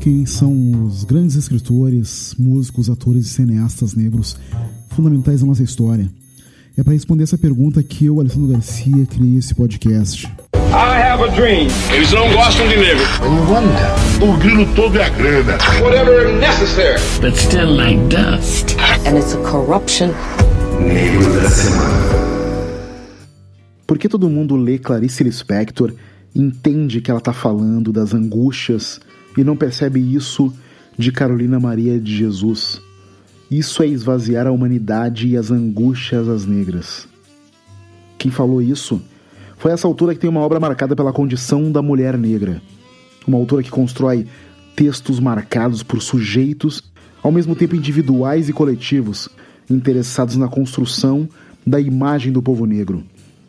quem 0.00 0.24
são 0.26 0.84
os 0.86 1.04
grandes 1.04 1.34
escritores, 1.36 2.34
músicos, 2.38 2.88
atores 2.88 3.26
e 3.26 3.30
cineastas 3.30 3.94
negros 3.94 4.36
fundamentais 4.90 5.40
da 5.40 5.46
nossa 5.46 5.62
história. 5.62 6.08
É 6.76 6.82
para 6.84 6.92
responder 6.92 7.24
essa 7.24 7.36
pergunta 7.36 7.82
que 7.82 8.06
eu, 8.06 8.20
Alessandro 8.20 8.52
Garcia, 8.52 9.04
criei 9.06 9.38
esse 9.38 9.54
podcast. 9.54 10.26
I 10.54 11.00
have 11.00 11.22
a 11.22 11.28
dream. 11.34 11.66
Eles 11.92 12.12
não 12.12 12.30
gostam 12.32 12.68
de 12.68 12.76
negro. 12.76 13.04
O 14.22 14.36
grilo 14.38 14.66
todo 14.76 14.96
é 14.98 15.04
a 15.04 15.08
grana. 15.08 15.58
Whatever 15.82 16.32
necessary. 16.38 17.00
but 17.20 17.34
still 17.34 17.74
like 17.74 17.98
dust. 18.08 18.76
and 19.06 19.16
it's 19.18 19.34
a 19.34 19.38
corruption. 19.38 20.10
Negro 20.80 21.32
da 21.42 21.50
Semana. 21.50 22.28
Por 23.86 23.98
que 23.98 24.08
todo 24.08 24.28
mundo 24.28 24.54
lê 24.54 24.78
Clarice 24.78 25.24
Lispector, 25.24 25.94
entende 26.34 27.00
que 27.00 27.10
ela 27.10 27.18
está 27.18 27.32
falando 27.32 27.90
das 27.90 28.14
angústias 28.14 29.00
e 29.38 29.44
não 29.44 29.56
percebe 29.56 30.00
isso 30.00 30.52
de 30.98 31.12
Carolina 31.12 31.60
Maria 31.60 31.98
de 32.00 32.14
Jesus? 32.16 32.82
Isso 33.48 33.84
é 33.84 33.86
esvaziar 33.86 34.48
a 34.48 34.50
humanidade 34.50 35.28
e 35.28 35.36
as 35.36 35.52
angústias 35.52 36.26
das 36.26 36.44
negras. 36.44 37.06
Quem 38.18 38.32
falou 38.32 38.60
isso 38.60 39.00
foi 39.56 39.70
essa 39.70 39.86
autora 39.86 40.12
que 40.12 40.20
tem 40.20 40.28
uma 40.28 40.40
obra 40.40 40.58
marcada 40.58 40.96
pela 40.96 41.12
condição 41.12 41.70
da 41.70 41.80
mulher 41.80 42.18
negra. 42.18 42.60
Uma 43.28 43.38
autora 43.38 43.62
que 43.62 43.70
constrói 43.70 44.26
textos 44.74 45.20
marcados 45.20 45.84
por 45.84 46.02
sujeitos, 46.02 46.82
ao 47.22 47.30
mesmo 47.30 47.54
tempo 47.54 47.76
individuais 47.76 48.48
e 48.48 48.52
coletivos, 48.52 49.28
interessados 49.70 50.36
na 50.36 50.48
construção 50.48 51.28
da 51.64 51.80
imagem 51.80 52.32
do 52.32 52.42
povo 52.42 52.66
negro. 52.66 53.04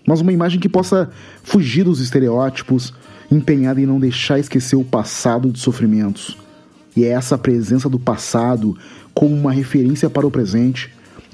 Mas 0.05 0.21
uma 0.21 0.31
imagem 0.31 0.59
que 0.59 0.69
possa 0.69 1.09
fugir 1.43 1.83
dos 1.83 1.99
estereótipos, 1.99 2.93
empenhada 3.31 3.79
em 3.79 3.85
não 3.85 3.99
deixar 3.99 4.39
esquecer 4.39 4.75
o 4.75 4.83
passado 4.83 5.51
de 5.51 5.59
sofrimentos. 5.59 6.37
E 6.95 7.03
é 7.03 7.09
essa 7.09 7.37
presença 7.37 7.87
do 7.87 7.99
passado 7.99 8.77
como 9.13 9.35
uma 9.35 9.51
referência 9.51 10.09
para 10.09 10.25
o 10.25 10.31
presente, 10.31 10.91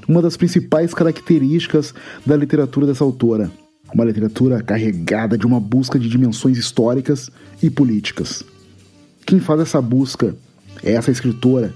uma 0.07 0.21
das 0.21 0.37
principais 0.37 0.93
características 0.93 1.93
da 2.25 2.35
literatura 2.35 2.87
dessa 2.87 3.03
autora. 3.03 3.49
Uma 3.93 4.03
literatura 4.03 4.61
carregada 4.61 5.37
de 5.37 5.45
uma 5.45 5.59
busca 5.59 5.97
de 5.97 6.09
dimensões 6.09 6.57
históricas 6.57 7.29
e 7.61 7.69
políticas. 7.69 8.43
Quem 9.25 9.39
faz 9.39 9.61
essa 9.61 9.81
busca 9.81 10.35
é 10.83 10.93
essa 10.93 11.11
escritora 11.11 11.73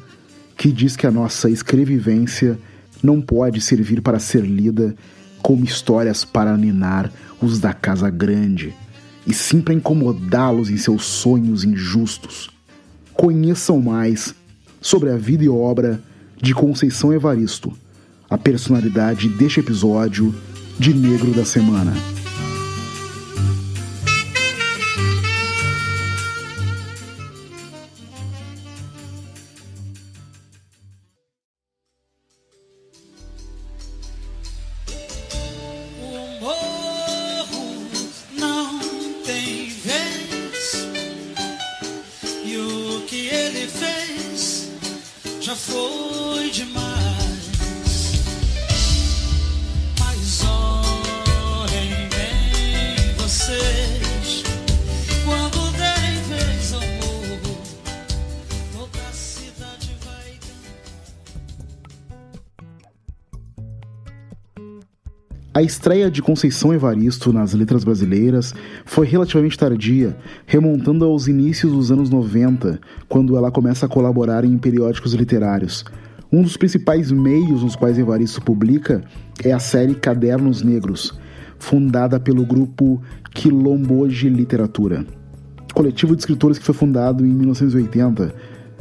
que 0.57 0.71
diz 0.71 0.95
que 0.95 1.07
a 1.07 1.11
nossa 1.11 1.49
escrevivência 1.49 2.59
não 3.01 3.21
pode 3.21 3.61
servir 3.61 4.01
para 4.01 4.19
ser 4.19 4.43
lida 4.43 4.93
como 5.41 5.63
histórias 5.63 6.25
para 6.25 6.57
ninar 6.57 7.11
os 7.41 7.59
da 7.59 7.73
casa 7.73 8.09
grande, 8.09 8.75
e 9.29 9.33
sim 9.33 9.61
para 9.61 9.75
incomodá-los 9.75 10.71
em 10.71 10.77
seus 10.77 11.05
sonhos 11.05 11.63
injustos. 11.63 12.49
Conheçam 13.13 13.79
mais 13.79 14.33
sobre 14.81 15.11
a 15.11 15.17
vida 15.17 15.43
e 15.43 15.49
obra 15.49 16.01
de 16.41 16.51
Conceição 16.53 17.13
Evaristo, 17.13 17.71
a 18.27 18.39
personalidade 18.39 19.29
deste 19.29 19.59
episódio 19.59 20.33
de 20.79 20.95
Negro 20.95 21.31
da 21.31 21.45
Semana. 21.45 22.18
A 65.59 65.61
estreia 65.61 66.09
de 66.09 66.21
Conceição 66.21 66.73
Evaristo 66.73 67.33
nas 67.33 67.51
letras 67.51 67.83
brasileiras 67.83 68.55
foi 68.85 69.05
relativamente 69.05 69.57
tardia, 69.57 70.15
remontando 70.45 71.03
aos 71.03 71.27
inícios 71.27 71.73
dos 71.73 71.91
anos 71.91 72.09
90, 72.09 72.79
quando 73.09 73.35
ela 73.35 73.51
começa 73.51 73.85
a 73.85 73.89
colaborar 73.89 74.45
em 74.45 74.57
periódicos 74.57 75.13
literários. 75.13 75.83
Um 76.31 76.43
dos 76.43 76.55
principais 76.55 77.11
meios 77.11 77.61
nos 77.61 77.75
quais 77.75 77.97
Evaristo 77.97 78.41
publica 78.41 79.03
é 79.43 79.51
a 79.51 79.59
série 79.59 79.95
Cadernos 79.95 80.61
Negros, 80.61 81.19
fundada 81.57 82.21
pelo 82.21 82.45
grupo 82.45 83.01
Quilombo 83.29 84.07
de 84.07 84.29
Literatura, 84.29 85.05
coletivo 85.73 86.15
de 86.15 86.21
escritores 86.21 86.57
que 86.57 86.63
foi 86.63 86.73
fundado 86.73 87.25
em 87.25 87.31
1980 87.31 88.33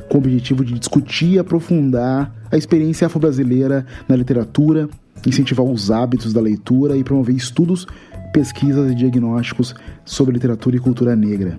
com 0.09 0.17
o 0.17 0.21
objetivo 0.21 0.65
de 0.65 0.78
discutir 0.78 1.33
e 1.33 1.38
aprofundar 1.38 2.34
a 2.50 2.56
experiência 2.56 3.06
afro-brasileira 3.06 3.84
na 4.09 4.17
literatura, 4.17 4.88
incentivar 5.27 5.65
os 5.65 5.91
hábitos 5.91 6.33
da 6.33 6.41
leitura 6.41 6.97
e 6.97 7.05
promover 7.05 7.34
estudos, 7.34 7.87
pesquisas 8.33 8.91
e 8.91 8.95
diagnósticos 8.95 9.75
sobre 10.05 10.34
literatura 10.34 10.77
e 10.77 10.81
cultura 10.81 11.17
negra. 11.17 11.59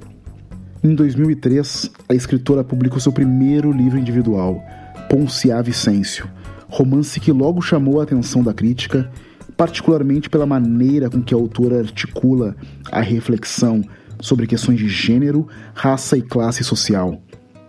Em 0.84 0.96
2003, 0.96 1.92
a 2.08 2.14
escritora 2.14 2.64
publicou 2.64 3.00
seu 3.00 3.12
primeiro 3.12 3.72
livro 3.72 4.00
individual, 4.00 4.62
Ponciá 5.10 5.62
Vicêncio, 5.62 6.30
romance 6.70 7.20
que 7.20 7.32
logo 7.32 7.62
chamou 7.62 8.00
a 8.00 8.04
atenção 8.04 8.42
da 8.42 8.54
crítica, 8.54 9.12
particularmente 9.58 10.30
pela 10.30 10.46
maneira 10.46 11.10
com 11.10 11.22
que 11.22 11.34
a 11.34 11.38
autora 11.38 11.80
articula 11.80 12.56
a 12.92 13.02
reflexão 13.02 13.84
sobre 14.22 14.48
questões 14.48 14.80
de 14.80 14.88
gênero, 14.88 15.48
raça 15.74 16.18
e 16.18 16.22
classe 16.22 16.64
social. 16.64 17.22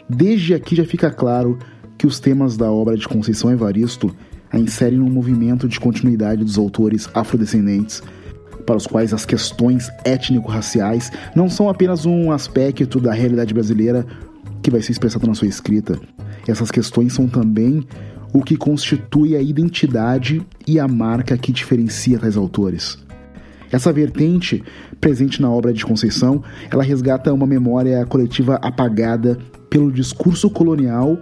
Desde 0.09 0.55
aqui 0.55 0.77
já 0.77 0.85
fica 0.85 1.11
claro 1.11 1.59
que 1.97 2.07
os 2.07 2.21
temas 2.21 2.57
da 2.57 2.71
obra 2.71 2.97
de 2.97 3.09
Conceição 3.09 3.51
Evaristo 3.51 4.15
a 4.51 4.59
inserem 4.59 4.99
num 4.99 5.11
movimento 5.11 5.69
de 5.69 5.79
continuidade 5.79 6.45
dos 6.45 6.59
autores 6.59 7.09
afrodescendentes, 7.15 8.03
para 8.67 8.77
os 8.77 8.87
quais 8.87 9.13
as 9.13 9.25
questões 9.25 9.91
étnico-raciais 10.05 11.11
não 11.35 11.49
são 11.49 11.69
apenas 11.69 12.07
um 12.07 12.31
aspecto 12.31 13.01
da 13.01 13.13
realidade 13.13 13.55
brasileira 13.55 14.07
que 14.63 14.71
vai 14.71 14.83
ser 14.83 14.93
expressado 14.93 15.27
na 15.27 15.35
sua 15.35 15.49
escrita. 15.49 15.99
Essas 16.47 16.71
questões 16.71 17.13
são 17.13 17.27
também 17.27 17.87
o 18.33 18.43
que 18.43 18.57
constitui 18.57 19.35
a 19.35 19.43
identidade 19.43 20.43
e 20.67 20.79
a 20.79 20.87
marca 20.87 21.37
que 21.37 21.53
diferencia 21.53 22.19
tais 22.19 22.37
autores. 22.37 22.99
Essa 23.73 23.93
vertente, 23.93 24.63
presente 25.01 25.41
na 25.41 25.51
obra 25.51 25.73
de 25.73 25.85
Conceição, 25.85 26.43
ela 26.71 26.83
resgata 26.83 27.33
uma 27.33 27.47
memória 27.47 28.05
coletiva 28.05 28.57
apagada 28.57 29.39
pelo 29.69 29.93
discurso 29.93 30.51
colonial 30.51 31.19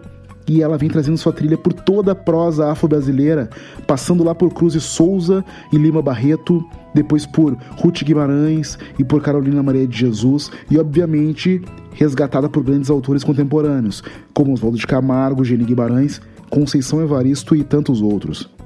e 0.48 0.62
ela 0.62 0.78
vem 0.78 0.88
trazendo 0.88 1.19
sua 1.19 1.32
trilha 1.32 1.59
por 1.59 1.72
toda 1.72 2.12
a 2.12 2.14
prosa 2.14 2.70
afro-brasileira, 2.70 3.50
passando 3.86 4.25
lá 4.25 4.34
por 4.34 4.53
Cruz 4.53 4.75
e 4.75 4.81
Souza 4.81 5.44
e 5.72 5.76
Lima 5.76 6.00
Barreto, 6.00 6.64
depois 6.94 7.26
por 7.26 7.56
Ruth 7.76 8.03
Guimarães 8.03 8.78
e 8.98 9.04
por 9.04 9.22
Carolina 9.22 9.62
Maria 9.62 9.87
de 9.87 9.98
Jesus, 9.98 10.50
e 10.70 10.78
obviamente 10.78 11.60
resgatada 11.92 12.48
por 12.48 12.62
grandes 12.62 12.91
autores 12.91 13.22
contemporâneos, 13.22 14.03
como 14.32 14.53
Oswaldo 14.53 14.78
de 14.78 14.87
Camargo, 14.87 15.44
Geni 15.44 15.64
Guimarães, 15.64 16.20
Conceição 16.48 17.03
Evaristo 17.03 17.54
e 17.54 17.62
tantos 17.62 18.00
outros. 18.00 18.57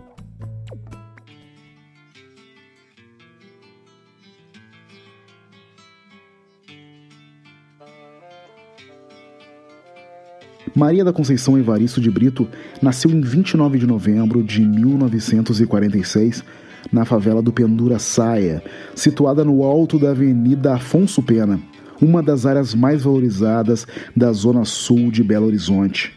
Maria 10.75 11.05
da 11.05 11.13
Conceição 11.13 11.59
Evaristo 11.59 12.01
de 12.01 12.11
Brito 12.11 12.49
nasceu 12.81 13.11
em 13.11 13.21
29 13.21 13.79
de 13.79 13.87
novembro 13.87 14.43
de 14.43 14.63
1946 14.63 16.43
na 16.91 17.05
favela 17.05 17.43
do 17.43 17.53
Pendura 17.53 17.99
Saia, 17.99 18.63
situada 18.95 19.45
no 19.45 19.63
alto 19.65 19.99
da 19.99 20.11
Avenida 20.11 20.75
Afonso 20.75 21.23
Pena, 21.23 21.61
uma 22.01 22.23
das 22.23 22.47
áreas 22.47 22.75
mais 22.75 23.03
valorizadas 23.03 23.87
da 24.17 24.33
zona 24.33 24.65
sul 24.65 25.11
de 25.11 25.23
Belo 25.23 25.47
Horizonte. 25.47 26.17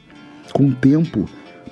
Com 0.54 0.68
o 0.68 0.74
tempo, 0.74 1.26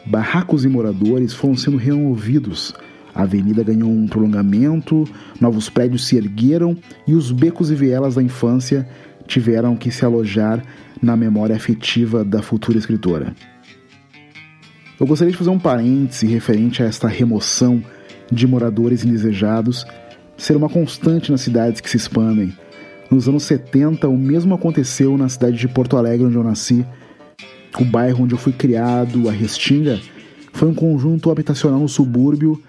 barracos 0.05 0.65
e 0.65 0.67
moradores 0.67 1.33
foram 1.33 1.55
sendo 1.55 1.77
removidos. 1.77 2.73
A 3.15 3.23
avenida 3.23 3.63
ganhou 3.63 3.89
um 3.89 4.07
prolongamento, 4.07 5.05
novos 5.39 5.69
prédios 5.69 6.05
se 6.05 6.17
ergueram 6.17 6.75
e 7.07 7.13
os 7.13 7.31
becos 7.31 7.71
e 7.71 7.75
vielas 7.75 8.15
da 8.15 8.23
infância 8.23 8.87
tiveram 9.27 9.75
que 9.75 9.91
se 9.91 10.05
alojar 10.05 10.63
na 11.01 11.15
memória 11.15 11.55
afetiva 11.55 12.23
da 12.23 12.41
futura 12.41 12.77
escritora. 12.77 13.35
Eu 14.99 15.07
gostaria 15.07 15.31
de 15.31 15.37
fazer 15.37 15.49
um 15.49 15.59
parêntese 15.59 16.27
referente 16.27 16.81
a 16.81 16.85
esta 16.85 17.07
remoção 17.07 17.83
de 18.31 18.47
moradores 18.47 19.03
indesejados 19.03 19.85
ser 20.37 20.55
uma 20.55 20.69
constante 20.69 21.31
nas 21.31 21.41
cidades 21.41 21.81
que 21.81 21.89
se 21.89 21.97
expandem. 21.97 22.53
Nos 23.09 23.27
anos 23.27 23.43
70, 23.43 24.07
o 24.07 24.17
mesmo 24.17 24.55
aconteceu 24.55 25.17
na 25.17 25.29
cidade 25.29 25.57
de 25.57 25.67
Porto 25.67 25.97
Alegre, 25.97 26.25
onde 26.25 26.35
eu 26.35 26.43
nasci, 26.43 26.85
O 27.79 27.85
bairro 27.85 28.23
onde 28.23 28.33
eu 28.33 28.37
fui 28.37 28.53
criado, 28.53 29.27
a 29.27 29.31
Restinga, 29.31 29.99
foi 30.51 30.69
um 30.69 30.73
conjunto 30.75 31.31
habitacional 31.31 31.79
no 31.79 31.89
subúrbio 31.89 32.61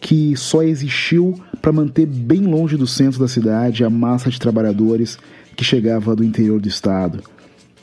que 0.00 0.36
só 0.36 0.62
existiu 0.62 1.34
para 1.60 1.72
manter 1.72 2.06
bem 2.06 2.42
longe 2.42 2.76
do 2.76 2.86
centro 2.86 3.18
da 3.18 3.26
cidade 3.26 3.82
a 3.82 3.90
massa 3.90 4.30
de 4.30 4.38
trabalhadores 4.38 5.18
que 5.58 5.64
chegava 5.64 6.14
do 6.14 6.22
interior 6.22 6.60
do 6.60 6.68
estado. 6.68 7.20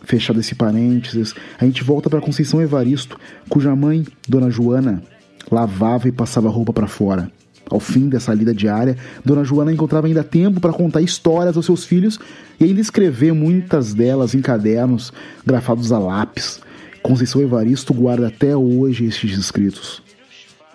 Fechado 0.06 0.40
esse 0.40 0.56
parênteses, 0.56 1.36
a 1.60 1.66
gente 1.66 1.84
volta 1.84 2.10
para 2.10 2.22
Conceição 2.22 2.62
Evaristo, 2.62 3.20
cuja 3.50 3.76
mãe, 3.76 4.06
Dona 4.26 4.50
Joana, 4.50 5.04
lavava 5.52 6.08
e 6.08 6.12
passava 6.12 6.48
roupa 6.48 6.72
para 6.72 6.88
fora. 6.88 7.30
Ao 7.70 7.78
fim 7.78 8.08
dessa 8.08 8.34
lida 8.34 8.54
diária, 8.54 8.96
Dona 9.26 9.44
Joana 9.44 9.74
encontrava 9.74 10.08
ainda 10.08 10.24
tempo 10.24 10.62
para 10.62 10.72
contar 10.72 11.02
histórias 11.02 11.58
aos 11.58 11.66
seus 11.66 11.84
filhos 11.84 12.18
e 12.58 12.64
ainda 12.64 12.80
escrever 12.80 13.34
muitas 13.34 13.94
delas 13.94 14.34
em 14.34 14.42
cadernos 14.42 15.12
grafados 15.46 15.92
a 15.92 16.00
lápis. 16.00 16.62
Conceição 17.04 17.42
Evaristo 17.42 17.94
guarda 17.94 18.28
até 18.28 18.56
hoje 18.56 19.04
estes 19.04 19.38
escritos. 19.38 20.02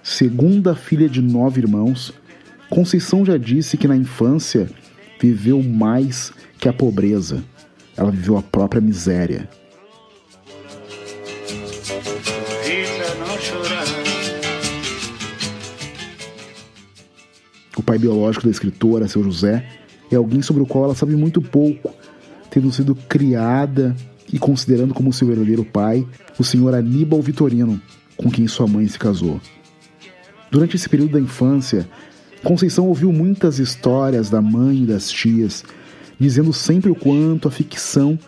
Segunda 0.02 0.75
filha 0.75 1.08
de 1.08 1.23
nove 1.23 1.62
irmãos, 1.62 2.12
Conceição 2.69 3.25
já 3.25 3.38
disse 3.38 3.79
que 3.79 3.88
na 3.88 3.97
infância 3.97 4.69
viveu 5.20 5.62
mais 5.62 6.32
que 6.58 6.69
a 6.69 6.72
pobreza. 6.72 7.44
Ela 7.96 8.11
viveu 8.11 8.38
a 8.38 8.43
própria 8.43 8.81
miséria. 8.81 9.49
O 17.76 17.82
pai 17.82 17.99
biológico 17.99 18.44
da 18.44 18.50
escritora, 18.50 19.08
seu 19.08 19.22
José, 19.22 19.67
é 20.11 20.17
alguém 20.17 20.43
sobre 20.43 20.62
o 20.62 20.67
qual 20.67 20.84
ela 20.84 20.94
sabe 20.94 21.14
muito 21.14 21.40
pouco, 21.43 21.94
tendo 22.50 22.73
sido 22.73 22.94
criada 22.94 23.94
e 24.32 24.38
considerando 24.38 24.94
como 24.94 25.12
seu 25.12 25.28
verdadeiro 25.28 25.64
pai 25.64 26.06
o 26.38 26.44
senhor 26.44 26.75
Aníbal 26.75 27.20
Vitorino, 27.20 27.81
com 28.16 28.31
quem 28.31 28.46
sua 28.46 28.66
mãe 28.66 28.87
se 28.87 28.99
casou. 28.99 29.40
Durante 30.50 30.76
esse 30.76 30.88
período 30.88 31.12
da 31.12 31.20
infância, 31.20 31.88
Conceição 32.42 32.87
ouviu 32.87 33.12
muitas 33.12 33.58
histórias 33.58 34.31
da 34.31 34.40
mãe 34.40 34.82
e 34.82 34.87
das 34.87 35.10
tias, 35.10 35.62
dizendo 36.19 36.52
sempre 36.52 36.90
o 36.90 36.94
quanto 36.94 37.48
a 37.48 37.50
ficção 37.50 38.19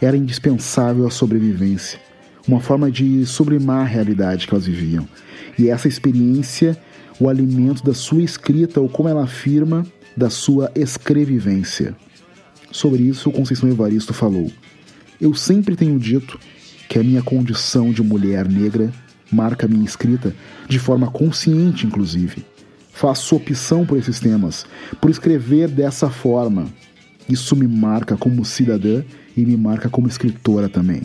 era 0.00 0.16
indispensável 0.16 1.06
à 1.06 1.10
sobrevivência, 1.10 1.98
uma 2.46 2.60
forma 2.60 2.90
de 2.90 3.24
sublimar 3.24 3.80
a 3.80 3.88
realidade 3.88 4.46
que 4.46 4.52
elas 4.52 4.66
viviam. 4.66 5.08
E 5.58 5.70
essa 5.70 5.88
experiência, 5.88 6.76
o 7.18 7.28
alimento 7.28 7.82
da 7.82 7.94
sua 7.94 8.22
escrita, 8.22 8.80
ou 8.80 8.88
como 8.88 9.08
ela 9.08 9.24
afirma, 9.24 9.86
da 10.14 10.28
sua 10.28 10.70
escrevivência. 10.74 11.96
Sobre 12.70 13.02
isso, 13.02 13.30
Conceição 13.30 13.68
Evaristo 13.70 14.12
falou: 14.12 14.50
Eu 15.20 15.34
sempre 15.34 15.76
tenho 15.76 15.98
dito 15.98 16.38
que 16.88 16.98
a 16.98 17.02
minha 17.02 17.22
condição 17.22 17.90
de 17.90 18.02
mulher 18.02 18.46
negra 18.46 18.92
marca 19.30 19.66
minha 19.66 19.84
escrita, 19.84 20.34
de 20.68 20.78
forma 20.78 21.10
consciente, 21.10 21.86
inclusive. 21.86 22.44
Faço 22.92 23.34
opção 23.36 23.84
por 23.84 23.98
esses 23.98 24.20
temas, 24.20 24.66
por 25.00 25.10
escrever 25.10 25.68
dessa 25.68 26.10
forma. 26.10 26.66
Isso 27.28 27.56
me 27.56 27.66
marca 27.66 28.16
como 28.16 28.44
cidadã 28.44 29.02
e 29.36 29.44
me 29.44 29.56
marca 29.56 29.88
como 29.88 30.06
escritora 30.06 30.68
também. 30.68 31.02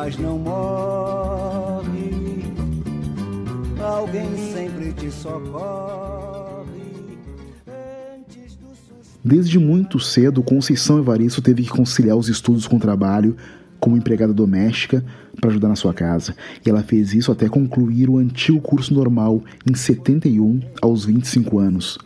Mas 0.00 0.16
não 0.16 0.38
morre. 0.38 2.12
Alguém 3.82 4.28
sempre 4.52 4.92
te 4.92 5.10
socorre. 5.10 6.68
Desde 9.24 9.58
muito 9.58 9.98
cedo, 9.98 10.40
Conceição 10.40 11.00
Evaristo 11.00 11.42
teve 11.42 11.64
que 11.64 11.68
conciliar 11.68 12.16
os 12.16 12.28
estudos 12.28 12.64
com 12.68 12.76
o 12.76 12.80
trabalho 12.80 13.36
como 13.80 13.96
empregada 13.96 14.32
doméstica 14.32 15.04
para 15.40 15.50
ajudar 15.50 15.68
na 15.68 15.76
sua 15.76 15.92
casa. 15.92 16.36
E 16.64 16.70
ela 16.70 16.82
fez 16.82 17.12
isso 17.12 17.32
até 17.32 17.48
concluir 17.48 18.08
o 18.08 18.18
antigo 18.18 18.60
curso 18.60 18.94
normal 18.94 19.42
em 19.68 19.74
71, 19.74 20.60
aos 20.80 21.04
25 21.04 21.58
anos. 21.58 21.98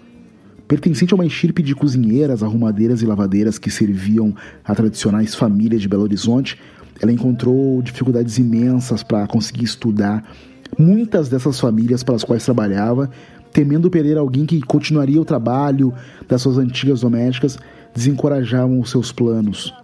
Pertencente 0.66 1.12
a 1.12 1.16
uma 1.16 1.26
estirpe 1.26 1.62
de 1.62 1.74
cozinheiras, 1.74 2.42
arrumadeiras 2.42 3.02
e 3.02 3.06
lavadeiras 3.06 3.58
que 3.58 3.70
serviam 3.70 4.34
a 4.64 4.74
tradicionais 4.74 5.34
famílias 5.34 5.82
de 5.82 5.88
Belo 5.88 6.04
Horizonte, 6.04 6.58
ela 7.00 7.12
encontrou 7.12 7.80
dificuldades 7.82 8.38
imensas 8.38 9.02
para 9.02 9.26
conseguir 9.26 9.64
estudar. 9.64 10.24
Muitas 10.78 11.28
dessas 11.28 11.58
famílias 11.58 12.02
para 12.02 12.14
as 12.14 12.24
quais 12.24 12.44
trabalhava, 12.44 13.10
temendo 13.52 13.90
perder 13.90 14.16
alguém 14.16 14.46
que 14.46 14.60
continuaria 14.62 15.20
o 15.20 15.24
trabalho 15.24 15.92
das 16.28 16.42
suas 16.42 16.58
antigas 16.58 17.00
domésticas, 17.00 17.58
desencorajavam 17.94 18.80
os 18.80 18.90
seus 18.90 19.12
planos. 19.12 19.74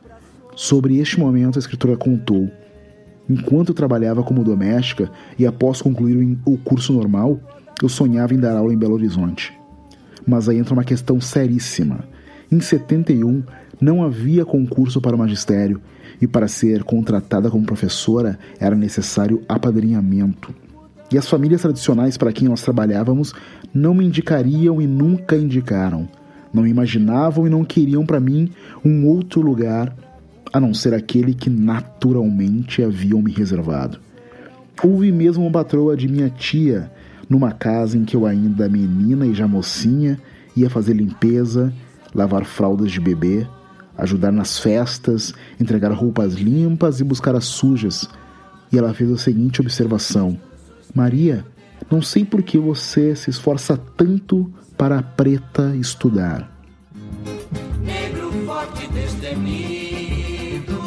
Sobre 0.57 0.99
este 0.99 1.21
momento, 1.21 1.59
a 1.59 1.61
escritora 1.61 1.97
contou: 1.97 2.51
Enquanto 3.29 3.75
trabalhava 3.75 4.23
como 4.23 4.43
doméstica 4.43 5.11
e 5.39 5.47
após 5.47 5.83
concluir 5.83 6.39
o 6.45 6.57
curso 6.57 6.93
normal, 6.93 7.39
eu 7.83 7.89
sonhava 7.89 8.35
em 8.35 8.39
dar 8.39 8.57
aula 8.57 8.73
em 8.73 8.79
Belo 8.79 8.95
Horizonte. 8.95 9.53
Mas 10.27 10.49
aí 10.49 10.59
entra 10.59 10.75
uma 10.75 10.85
questão 10.85 11.21
seríssima. 11.21 12.01
Em 12.51 12.61
71, 12.61 13.43
não 13.81 14.03
havia 14.03 14.45
concurso 14.45 15.01
para 15.01 15.15
o 15.15 15.19
magistério 15.19 15.81
e 16.21 16.27
para 16.27 16.49
ser 16.49 16.85
contratada 16.85 17.51
como 17.51 17.65
professora 17.65 18.39
era 18.59 18.75
necessário 18.75 19.43
apadrinhamento. 19.49 20.55
E 21.11 21.17
as 21.17 21.29
famílias 21.29 21.63
tradicionais 21.63 22.17
para 22.17 22.33
quem 22.33 22.49
nós 22.49 22.63
trabalhávamos 22.63 23.35
não 23.73 23.95
me 23.95 24.05
indicariam 24.05 24.81
e 24.81 24.87
nunca 24.87 25.37
indicaram. 25.37 26.09
Não 26.53 26.67
imaginavam 26.67 27.47
e 27.47 27.51
não 27.51 27.65
queriam 27.65 28.05
para 28.05 28.21
mim 28.21 28.51
um 28.85 29.07
outro 29.07 29.41
lugar 29.41 29.95
a 30.53 30.61
não 30.61 30.75
ser 30.75 30.95
aquele 30.95 31.35
que 31.35 31.51
naturalmente 31.51 32.83
haviam 32.83 33.23
me 33.23 33.33
reservado. 33.33 33.99
Houve 34.83 35.11
mesmo 35.13 35.45
uma 35.45 35.51
patroa 35.51 35.97
de 35.97 36.09
minha 36.09 36.31
tia 36.31 36.91
numa 37.29 37.53
casa 37.53 37.97
em 37.99 38.05
que 38.05 38.17
eu 38.17 38.25
ainda 38.25 38.69
menina 38.69 39.27
e 39.27 39.35
já 39.35 39.47
mocinha 39.47 40.19
ia 40.57 40.71
fazer 40.71 40.95
limpeza, 40.95 41.73
lavar 42.15 42.45
fraldas 42.45 42.91
de 42.91 43.01
bebê, 43.01 43.47
ajudar 43.99 44.33
nas 44.33 44.59
festas, 44.59 45.35
entregar 45.61 45.93
roupas 45.93 46.35
limpas 46.35 47.01
e 47.01 47.05
buscar 47.05 47.35
as 47.35 47.45
sujas. 47.45 48.09
E 48.73 48.79
ela 48.79 48.95
fez 48.95 49.11
a 49.11 49.19
seguinte 49.19 49.61
observação: 49.61 50.39
Maria, 50.95 51.45
não 51.91 52.01
sei 52.01 52.25
por 52.25 52.43
que 52.43 52.57
você 52.57 53.15
se 53.17 53.29
esforça 53.29 53.77
tanto 53.77 54.51
para 54.77 54.99
a 54.99 55.03
preta 55.03 55.75
estudar. 55.77 56.51
Negro 57.83 58.31
forte 58.47 58.87
destemido 58.93 60.79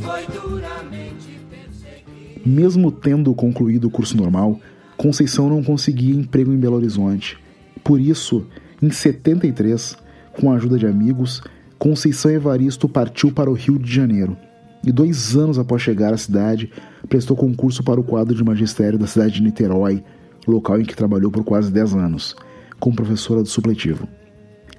foi 0.00 0.26
duramente 0.26 1.40
perseguido. 1.50 2.48
Mesmo 2.48 2.92
tendo 2.92 3.34
concluído 3.34 3.88
o 3.88 3.90
curso 3.90 4.16
normal, 4.16 4.60
Conceição 4.98 5.48
não 5.48 5.62
conseguia 5.62 6.12
emprego 6.12 6.52
em 6.52 6.56
Belo 6.56 6.74
Horizonte. 6.74 7.38
Por 7.84 8.00
isso, 8.00 8.44
em 8.82 8.90
73, 8.90 9.96
com 10.32 10.50
a 10.50 10.56
ajuda 10.56 10.76
de 10.76 10.88
amigos, 10.88 11.40
Conceição 11.78 12.28
Evaristo 12.28 12.88
partiu 12.88 13.30
para 13.30 13.48
o 13.48 13.52
Rio 13.52 13.78
de 13.78 13.92
Janeiro. 13.92 14.36
E 14.84 14.90
dois 14.90 15.36
anos 15.36 15.60
após 15.60 15.80
chegar 15.80 16.12
à 16.12 16.16
cidade, 16.16 16.72
prestou 17.08 17.36
concurso 17.36 17.84
para 17.84 18.00
o 18.00 18.04
quadro 18.04 18.34
de 18.34 18.42
magistério 18.42 18.98
da 18.98 19.06
cidade 19.06 19.34
de 19.34 19.42
Niterói, 19.42 20.02
local 20.44 20.80
em 20.80 20.84
que 20.84 20.96
trabalhou 20.96 21.30
por 21.30 21.44
quase 21.44 21.70
10 21.70 21.94
anos, 21.94 22.34
como 22.80 22.96
professora 22.96 23.42
do 23.42 23.48
supletivo. 23.48 24.08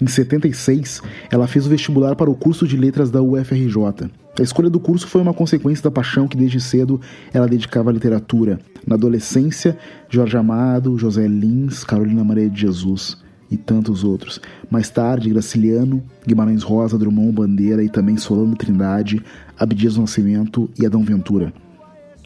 Em 0.02 0.08
76, 0.08 1.02
ela 1.32 1.48
fez 1.48 1.66
o 1.66 1.70
vestibular 1.70 2.18
para 2.18 2.30
o 2.30 2.36
curso 2.36 2.68
de 2.68 2.76
letras 2.76 3.10
da 3.10 3.22
UFRJ. 3.22 4.10
A 4.38 4.42
escolha 4.42 4.70
do 4.70 4.80
curso 4.80 5.08
foi 5.08 5.22
uma 5.22 5.34
consequência 5.34 5.84
da 5.84 5.92
paixão 5.92 6.28
que 6.28 6.36
desde 6.36 6.60
cedo 6.60 7.00
ela 7.34 7.48
dedicava 7.48 7.92
à 7.92 7.94
literatura. 7.94 8.60
Na 8.86 8.96
adolescência, 8.96 9.78
Jorge 10.10 10.36
Amado, 10.36 10.98
José 10.98 11.28
Lins, 11.28 11.86
Carolina 11.86 12.26
Maria 12.26 12.50
de 12.50 12.60
Jesus 12.60 13.29
e 13.52 13.58
tantos 13.58 14.04
outros. 14.04 14.40
Mais 14.70 14.90
tarde, 14.90 15.30
Graciliano, 15.30 16.04
Guimarães 16.26 16.64
Rosa, 16.64 16.98
Drummond 16.98 17.32
Bandeira 17.32 17.84
e 17.84 17.90
também 17.90 18.18
Solano 18.18 18.56
Trindade, 18.56 19.22
Abdias 19.58 19.98
Nascimento 19.98 20.70
e 20.80 20.86
Adão 20.86 21.04
Ventura. 21.04 21.54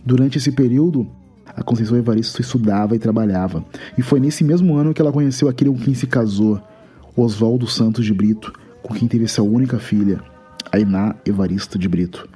Durante 0.05 0.37
esse 0.37 0.51
período, 0.51 1.07
a 1.55 1.63
Conceição 1.63 1.97
Evaristo 1.97 2.41
estudava 2.41 2.95
e 2.95 2.99
trabalhava. 2.99 3.63
E 3.97 4.01
foi 4.01 4.19
nesse 4.19 4.43
mesmo 4.43 4.75
ano 4.75 4.93
que 4.93 5.01
ela 5.01 5.11
conheceu 5.11 5.47
aquele 5.47 5.69
com 5.69 5.77
quem 5.77 5.93
se 5.93 6.07
casou, 6.07 6.61
Oswaldo 7.15 7.67
Santos 7.67 8.05
de 8.05 8.13
Brito, 8.13 8.51
com 8.81 8.93
quem 8.93 9.07
teve 9.07 9.27
sua 9.27 9.45
única 9.45 9.79
filha, 9.79 10.19
Ainá 10.71 11.15
Evaristo 11.25 11.77
de 11.77 11.87
Brito, 11.87 12.27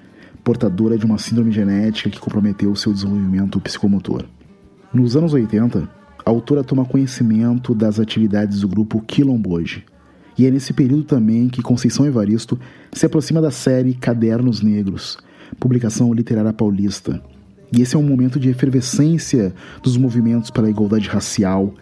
portadora 0.44 0.98
de 0.98 1.06
uma 1.06 1.18
síndrome 1.18 1.52
genética 1.52 2.10
que 2.10 2.20
comprometeu 2.20 2.76
seu 2.76 2.94
desenvolvimento 2.94 3.60
psicomotor. 3.60 4.24
Nos 4.94 5.18
anos 5.18 5.34
80, 5.34 5.90
a 6.28 6.30
autora 6.30 6.62
toma 6.62 6.84
conhecimento 6.84 7.74
das 7.74 8.02
atividades 8.02 8.60
do 8.60 8.68
grupo 8.68 9.00
Quilomboje. 9.00 9.86
E 10.38 10.46
é 10.46 10.52
nesse 10.52 10.74
período 10.74 11.06
também 11.06 11.48
que 11.48 11.62
Conceição 11.62 12.06
Evaristo 12.06 12.60
se 12.92 13.06
aproxima 13.06 13.42
da 13.42 13.50
série 13.50 13.94
Cadernos 13.94 14.62
Negros, 14.62 15.18
publicação 15.58 16.14
literária 16.14 16.52
paulista. 16.52 17.24
E 17.72 17.82
esse 17.82 17.96
é 17.96 18.00
um 18.00 18.04
momento 18.04 18.42
de 18.42 18.50
efervescência 18.50 19.54
dos 19.82 19.96
movimentos 19.96 20.52
pela 20.52 20.70
igualdade 20.70 21.08
racial, 21.08 21.74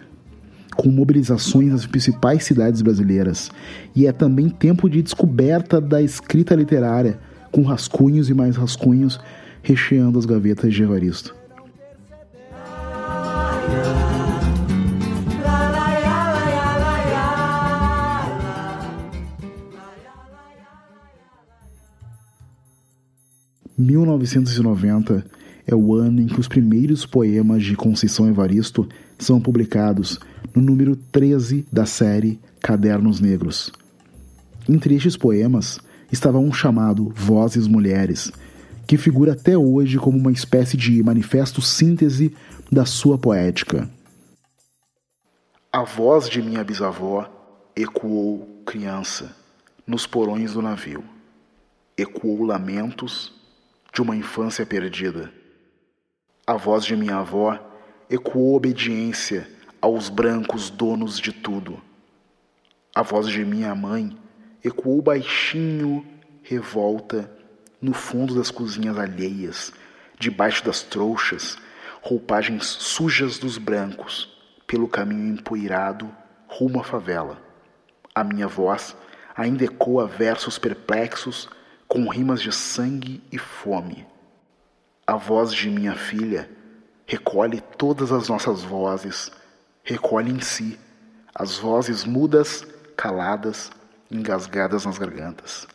com 0.76 0.90
mobilizações 0.90 1.72
nas 1.72 1.88
principais 1.88 2.44
cidades 2.44 2.84
brasileiras. 2.84 3.50
E 3.96 4.06
é 4.06 4.12
também 4.12 4.48
tempo 4.48 4.88
de 4.88 5.02
descoberta 5.02 5.82
da 5.82 6.04
escrita 6.04 6.54
literária, 6.54 7.20
com 7.52 7.64
rascunhos 7.64 8.30
e 8.30 8.34
mais 8.36 8.58
rascunhos 8.58 9.20
recheando 9.64 10.20
as 10.20 10.26
gavetas 10.26 10.72
de 10.72 10.84
Evaristo. 10.84 11.45
1990 23.78 25.26
é 25.68 25.76
o 25.76 25.94
ano 25.94 26.22
em 26.22 26.28
que 26.28 26.40
os 26.40 26.48
primeiros 26.48 27.06
poemas 27.06 27.64
de 27.64 27.76
Conceição 27.76 28.28
Evaristo 28.30 28.88
são 29.20 29.42
publicados 29.42 30.20
no 30.56 30.62
número 30.62 30.96
13 30.96 31.66
da 31.72 31.86
série 31.86 32.40
Cadernos 32.62 33.20
Negros. 33.20 33.72
Entre 34.70 34.96
estes 34.96 35.18
poemas 35.18 35.80
estava 36.12 36.40
um 36.40 36.54
chamado 36.54 37.12
Vozes 37.16 37.68
Mulheres, 37.68 38.32
que 38.88 38.98
figura 38.98 39.34
até 39.34 39.58
hoje 39.58 39.98
como 39.98 40.18
uma 40.18 40.32
espécie 40.32 40.78
de 40.78 41.04
manifesto 41.04 41.62
síntese 41.62 42.34
da 42.72 42.86
sua 42.86 43.18
poética. 43.18 43.90
A 45.72 45.84
voz 45.84 46.30
de 46.30 46.42
minha 46.42 46.64
bisavó 46.64 47.30
ecoou 47.76 48.62
criança 48.66 49.36
nos 49.86 50.08
porões 50.08 50.54
do 50.54 50.62
navio. 50.62 51.04
Ecoou 51.98 52.44
lamentos 52.44 53.34
de 53.96 54.02
uma 54.02 54.14
infância 54.14 54.66
perdida. 54.66 55.32
A 56.46 56.56
voz 56.56 56.84
de 56.84 56.98
minha 56.98 57.16
avó 57.16 57.58
ecoou 58.10 58.54
obediência 58.54 59.50
aos 59.82 60.10
brancos 60.10 60.70
donos 60.70 61.18
de 61.18 61.32
tudo. 61.32 61.82
A 62.94 63.02
voz 63.02 63.28
de 63.28 63.46
minha 63.46 63.74
mãe 63.74 64.18
ecoou 64.62 65.02
baixinho 65.02 66.06
revolta 66.44 67.32
no 67.82 67.94
fundo 67.94 68.36
das 68.36 68.52
cozinhas 68.52 69.00
alheias, 69.00 69.72
debaixo 70.20 70.66
das 70.66 70.84
trouxas, 70.84 71.58
roupagens 72.02 72.66
sujas 72.66 73.38
dos 73.38 73.58
brancos, 73.58 74.38
pelo 74.68 74.90
caminho 74.90 75.34
empoeirado 75.34 76.14
rumo 76.50 76.82
à 76.82 76.84
favela. 76.84 77.42
A 78.14 78.26
minha 78.26 78.48
voz 78.48 78.94
ainda 79.38 79.64
ecoa 79.64 80.06
versos 80.06 80.60
perplexos 80.60 81.48
com 81.88 82.10
rimas 82.10 82.42
de 82.42 82.52
sangue 82.52 83.22
e 83.32 83.38
fome. 83.38 84.06
A 85.08 85.16
voz 85.16 85.54
de 85.54 85.70
minha 85.70 85.96
filha 85.96 86.50
recolhe 87.06 87.62
todas 87.78 88.12
as 88.12 88.28
nossas 88.28 88.64
vozes, 88.64 89.32
recolhe 89.84 90.32
em 90.32 90.42
si 90.42 90.80
as 91.34 91.58
vozes 91.58 92.06
mudas, 92.06 92.66
caladas, 92.96 93.70
engasgadas 94.10 94.86
nas 94.86 94.98
gargantas. 94.98 95.68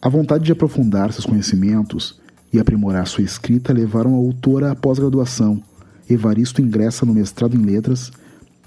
A 0.00 0.08
vontade 0.08 0.44
de 0.44 0.52
aprofundar 0.52 1.12
seus 1.12 1.26
conhecimentos 1.26 2.20
e 2.52 2.58
aprimorar 2.58 3.06
sua 3.06 3.24
escrita 3.24 3.72
levaram 3.72 4.14
a 4.14 4.18
autora 4.18 4.72
à 4.72 4.76
pós-graduação. 4.76 5.62
Evaristo 6.08 6.62
ingressa 6.62 7.04
no 7.04 7.12
mestrado 7.12 7.54
em 7.54 7.62
letras 7.62 8.10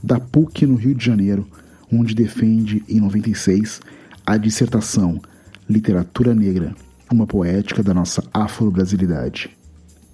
da 0.03 0.19
PUC 0.19 0.65
no 0.65 0.75
Rio 0.75 0.93
de 0.93 1.03
Janeiro, 1.03 1.47
onde 1.91 2.13
defende, 2.13 2.83
em 2.87 2.99
96, 2.99 3.81
a 4.25 4.37
dissertação 4.37 5.21
Literatura 5.69 6.33
Negra, 6.33 6.75
uma 7.11 7.25
poética 7.25 7.81
da 7.81 7.93
nossa 7.93 8.23
afro-brasilidade. 8.33 9.49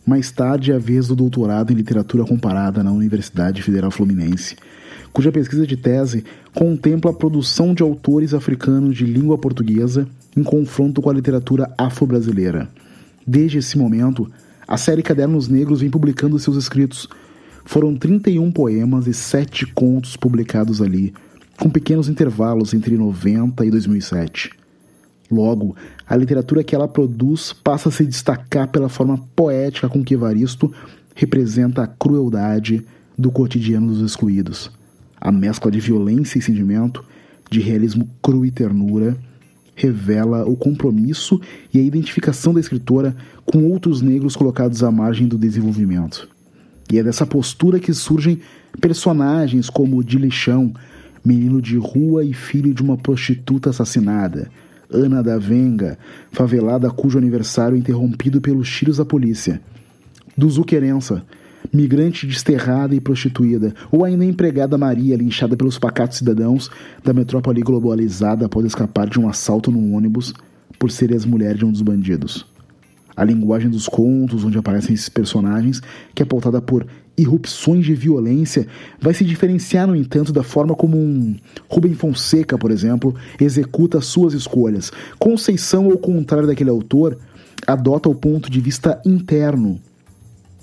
Mais 0.06 0.32
tarde, 0.32 0.72
é 0.72 0.76
a 0.76 0.80
vez 0.80 1.08
do 1.08 1.16
doutorado 1.16 1.72
em 1.72 1.76
literatura 1.76 2.24
comparada 2.24 2.84
na 2.84 2.92
Universidade 2.92 3.62
Federal 3.62 3.92
Fluminense, 3.92 4.56
cuja 5.12 5.32
pesquisa 5.32 5.68
de 5.68 5.76
tese 5.76 6.24
contempla 6.54 7.12
a 7.12 7.14
produção 7.14 7.74
de 7.74 7.84
autores 7.84 8.34
africanos 8.34 8.96
de 8.96 9.06
língua 9.06 9.38
portuguesa 9.38 10.08
em 10.36 10.44
confronto 10.44 11.02
com 11.02 11.10
a 11.10 11.14
literatura 11.14 11.74
afro-brasileira. 11.78 12.70
Desde 13.26 13.58
esse 13.58 13.78
momento, 13.78 14.32
a 14.68 14.78
série 14.78 15.04
Cadernos 15.04 15.48
Negros 15.48 15.82
vem 15.82 15.90
publicando 15.90 16.40
seus 16.40 16.56
escritos. 16.56 17.10
Foram 17.66 17.96
31 17.96 18.52
poemas 18.52 19.08
e 19.08 19.14
7 19.14 19.66
contos 19.74 20.16
publicados 20.16 20.82
ali, 20.82 21.14
com 21.60 21.70
pequenos 21.70 22.08
intervalos 22.08 22.74
entre 22.74 22.98
90 22.98 23.66
e 23.66 23.72
2007. 23.72 24.52
Logo, 25.30 25.76
a 26.08 26.16
literatura 26.16 26.64
que 26.64 26.74
ela 26.74 26.88
produz 26.88 27.52
passa 27.52 27.90
a 27.90 27.92
se 27.92 28.06
destacar 28.06 28.70
pela 28.70 28.88
forma 28.88 29.18
poética 29.36 29.90
com 29.90 30.04
que 30.04 30.14
Evaristo 30.14 30.72
representa 31.16 31.84
a 31.84 31.88
crueldade 31.88 32.86
do 33.18 33.32
cotidiano 33.32 33.88
dos 33.88 34.02
excluídos. 34.02 34.72
A 35.20 35.32
mescla 35.32 35.72
de 35.72 35.80
violência 35.80 36.38
e 36.38 36.42
sentimento, 36.42 37.04
de 37.50 37.60
realismo 37.60 38.08
cru 38.22 38.46
e 38.46 38.52
ternura, 38.52 39.18
revela 39.76 40.46
o 40.46 40.56
compromisso 40.56 41.40
e 41.74 41.80
a 41.80 41.84
identificação 41.84 42.54
da 42.54 42.60
escritora 42.60 43.16
com 43.46 43.66
outros 43.70 44.02
negros 44.02 44.36
colocados 44.36 44.84
à 44.84 44.92
margem 44.92 45.28
do 45.28 45.38
desenvolvimento. 45.38 46.30
E 46.92 46.98
é 46.98 47.04
dessa 47.04 47.26
postura 47.26 47.80
que 47.80 47.94
surgem 47.94 48.40
personagens 48.80 49.70
como 49.70 50.04
Dilichão, 50.04 50.74
menino 51.28 51.62
de 51.62 51.76
rua 51.76 52.24
e 52.24 52.34
filho 52.34 52.74
de 52.74 52.82
uma 52.82 52.96
prostituta 52.96 53.70
assassinada, 53.70 54.50
Ana 54.90 55.22
da 55.22 55.38
Venga, 55.38 56.00
favelada 56.32 56.90
cujo 56.90 57.18
aniversário 57.18 57.76
é 57.76 57.80
interrompido 57.80 58.40
pelos 58.40 58.70
tiros 58.70 58.96
da 58.96 59.04
polícia, 59.04 59.60
do 60.38 60.50
Zuquerença, 60.50 61.22
migrante 61.74 62.26
desterrada 62.26 62.96
e 62.96 63.02
prostituída, 63.02 63.74
ou 63.92 64.06
ainda 64.06 64.24
a 64.24 64.28
empregada 64.28 64.78
Maria, 64.78 65.18
linchada 65.18 65.58
pelos 65.58 65.78
pacatos 65.78 66.20
cidadãos 66.20 66.72
da 67.04 67.14
metrópole 67.14 67.62
globalizada 67.62 68.46
após 68.46 68.66
escapar 68.66 69.10
de 69.10 69.20
um 69.20 69.28
assalto 69.28 69.70
num 69.70 69.94
ônibus 69.94 70.34
por 70.80 70.90
ser 70.90 71.14
as 71.14 71.26
mulheres 71.26 71.58
de 71.58 71.66
um 71.66 71.72
dos 71.72 71.82
bandidos. 71.82 72.46
A 73.14 73.26
linguagem 73.26 73.70
dos 73.70 73.88
contos 73.88 74.46
onde 74.46 74.58
aparecem 74.58 74.94
esses 74.94 75.10
personagens, 75.10 75.82
que 76.16 76.24
é 76.24 76.26
pautada 76.26 76.62
por 76.62 76.88
irrupções 77.18 77.86
de 77.86 77.96
violência, 77.96 78.68
vai 79.02 79.14
se 79.14 79.26
diferenciar, 79.26 79.88
no 79.88 79.96
entanto, 79.96 80.32
da 80.32 80.44
forma 80.44 80.76
como 80.76 80.98
um 80.98 81.36
Rubem 81.68 81.96
Fonseca, 81.96 82.58
por 82.58 82.70
exemplo, 82.70 83.16
executa 83.42 84.00
suas 84.02 84.34
escolhas. 84.34 84.92
Conceição, 85.18 85.90
ao 85.90 85.98
contrário 85.98 86.48
daquele 86.48 86.70
autor, 86.70 87.18
adota 87.66 88.08
o 88.08 88.16
ponto 88.16 88.52
de 88.52 88.62
vista 88.62 89.02
interno. 89.06 89.80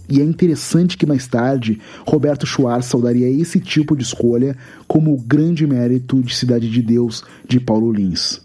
E 0.09 0.21
é 0.21 0.25
interessante 0.25 0.99
que 0.99 1.07
mais 1.07 1.27
tarde 1.27 1.81
Roberto 2.07 2.47
Schwartz 2.47 2.87
saudaria 2.87 3.29
esse 3.29 3.59
tipo 3.59 3.97
de 3.97 4.03
escolha 4.03 4.57
como 4.87 5.15
o 5.15 5.21
grande 5.21 5.67
mérito 5.67 6.23
de 6.23 6.35
Cidade 6.35 6.71
de 6.71 6.83
Deus 6.83 7.25
de 7.49 7.59
Paulo 7.59 7.91
Lins. 7.91 8.44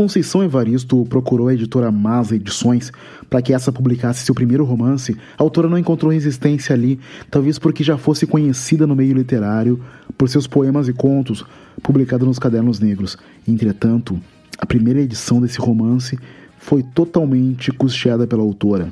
Conceição 0.00 0.42
Evaristo 0.42 1.04
procurou 1.10 1.48
a 1.48 1.52
editora 1.52 1.92
Masa 1.92 2.34
Edições 2.34 2.90
para 3.28 3.42
que 3.42 3.52
essa 3.52 3.70
publicasse 3.70 4.24
seu 4.24 4.34
primeiro 4.34 4.64
romance, 4.64 5.14
a 5.36 5.42
autora 5.42 5.68
não 5.68 5.76
encontrou 5.76 6.10
resistência 6.10 6.74
ali, 6.74 6.98
talvez 7.30 7.58
porque 7.58 7.84
já 7.84 7.98
fosse 7.98 8.26
conhecida 8.26 8.86
no 8.86 8.96
meio 8.96 9.12
literário 9.12 9.78
por 10.16 10.26
seus 10.26 10.46
poemas 10.46 10.88
e 10.88 10.94
contos 10.94 11.44
publicados 11.82 12.26
nos 12.26 12.38
Cadernos 12.38 12.80
Negros. 12.80 13.18
Entretanto, 13.46 14.18
a 14.56 14.64
primeira 14.64 15.02
edição 15.02 15.38
desse 15.38 15.58
romance 15.58 16.18
foi 16.56 16.82
totalmente 16.82 17.70
custeada 17.70 18.26
pela 18.26 18.42
autora. 18.42 18.90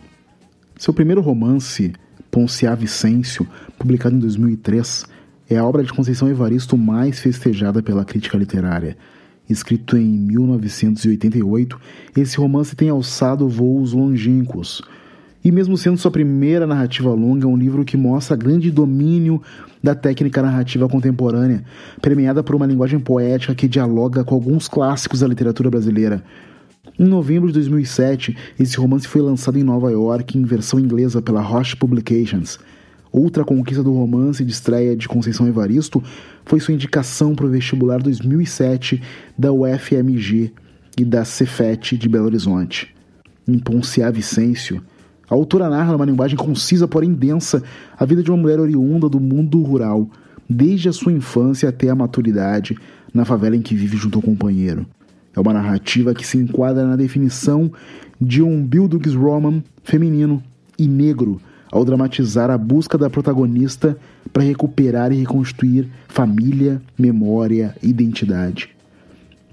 Seu 0.76 0.92
primeiro 0.92 1.22
romance, 1.22 1.90
Ponciá 2.30 2.74
Vicêncio, 2.74 3.48
publicado 3.78 4.14
em 4.14 4.18
2003, 4.18 5.06
é 5.48 5.56
a 5.56 5.64
obra 5.64 5.82
de 5.82 5.90
Conceição 5.90 6.28
Evaristo 6.28 6.76
mais 6.76 7.18
festejada 7.18 7.82
pela 7.82 8.04
crítica 8.04 8.36
literária. 8.36 8.94
Escrito 9.48 9.96
em 9.96 10.06
1988, 10.06 11.80
esse 12.16 12.36
romance 12.36 12.76
tem 12.76 12.90
alçado 12.90 13.48
voos 13.48 13.92
longínquos 13.92 14.82
E 15.42 15.50
mesmo 15.50 15.76
sendo 15.76 15.96
sua 15.96 16.10
primeira 16.10 16.66
narrativa 16.66 17.10
longa, 17.14 17.46
é 17.46 17.48
um 17.48 17.56
livro 17.56 17.84
que 17.84 17.96
mostra 17.96 18.36
grande 18.36 18.70
domínio 18.70 19.40
da 19.82 19.94
técnica 19.94 20.42
narrativa 20.42 20.88
contemporânea, 20.88 21.64
premiada 22.02 22.42
por 22.42 22.54
uma 22.54 22.66
linguagem 22.66 22.98
poética 22.98 23.54
que 23.54 23.68
dialoga 23.68 24.24
com 24.24 24.34
alguns 24.34 24.68
clássicos 24.68 25.20
da 25.20 25.28
literatura 25.28 25.70
brasileira. 25.70 26.22
Em 26.98 27.04
novembro 27.04 27.46
de 27.48 27.54
2007, 27.54 28.36
esse 28.58 28.76
romance 28.76 29.06
foi 29.06 29.22
lançado 29.22 29.58
em 29.58 29.62
Nova 29.62 29.90
York 29.90 30.36
em 30.36 30.42
versão 30.42 30.80
inglesa 30.80 31.22
pela 31.22 31.40
Roche 31.40 31.76
Publications. 31.76 32.58
Outra 33.10 33.44
conquista 33.44 33.82
do 33.82 33.92
romance 33.92 34.44
de 34.44 34.52
estreia 34.52 34.94
de 34.94 35.08
Conceição 35.08 35.48
Evaristo 35.48 36.02
foi 36.44 36.60
sua 36.60 36.74
indicação 36.74 37.34
para 37.34 37.46
o 37.46 37.50
vestibular 37.50 38.02
2007 38.02 39.02
da 39.36 39.52
UFMG 39.52 40.52
e 40.98 41.04
da 41.04 41.24
Cefet 41.24 41.96
de 41.96 42.08
Belo 42.08 42.26
Horizonte. 42.26 42.94
Em 43.46 43.58
Ponciá 43.58 44.10
Vicêncio, 44.10 44.82
a 45.28 45.34
autora 45.34 45.68
narra 45.68 45.92
numa 45.92 46.04
linguagem 46.04 46.36
concisa, 46.36 46.88
porém 46.88 47.12
densa, 47.12 47.62
a 47.96 48.04
vida 48.04 48.22
de 48.22 48.30
uma 48.30 48.36
mulher 48.36 48.60
oriunda 48.60 49.08
do 49.08 49.20
mundo 49.20 49.62
rural, 49.62 50.08
desde 50.48 50.88
a 50.88 50.92
sua 50.92 51.12
infância 51.12 51.68
até 51.68 51.88
a 51.88 51.94
maturidade, 51.94 52.76
na 53.12 53.24
favela 53.24 53.56
em 53.56 53.62
que 53.62 53.74
vive 53.74 53.96
junto 53.96 54.18
ao 54.18 54.22
companheiro. 54.22 54.86
É 55.34 55.40
uma 55.40 55.52
narrativa 55.52 56.14
que 56.14 56.26
se 56.26 56.38
enquadra 56.38 56.86
na 56.86 56.96
definição 56.96 57.70
de 58.20 58.42
um 58.42 58.64
Bildungsroman 58.64 59.62
feminino 59.84 60.42
e 60.78 60.86
negro, 60.88 61.40
ao 61.70 61.84
dramatizar 61.84 62.50
a 62.50 62.58
busca 62.58 62.96
da 62.96 63.10
protagonista 63.10 63.96
para 64.32 64.42
recuperar 64.42 65.12
e 65.12 65.16
reconstruir 65.16 65.88
família, 66.08 66.80
memória 66.98 67.74
e 67.82 67.88
identidade. 67.88 68.70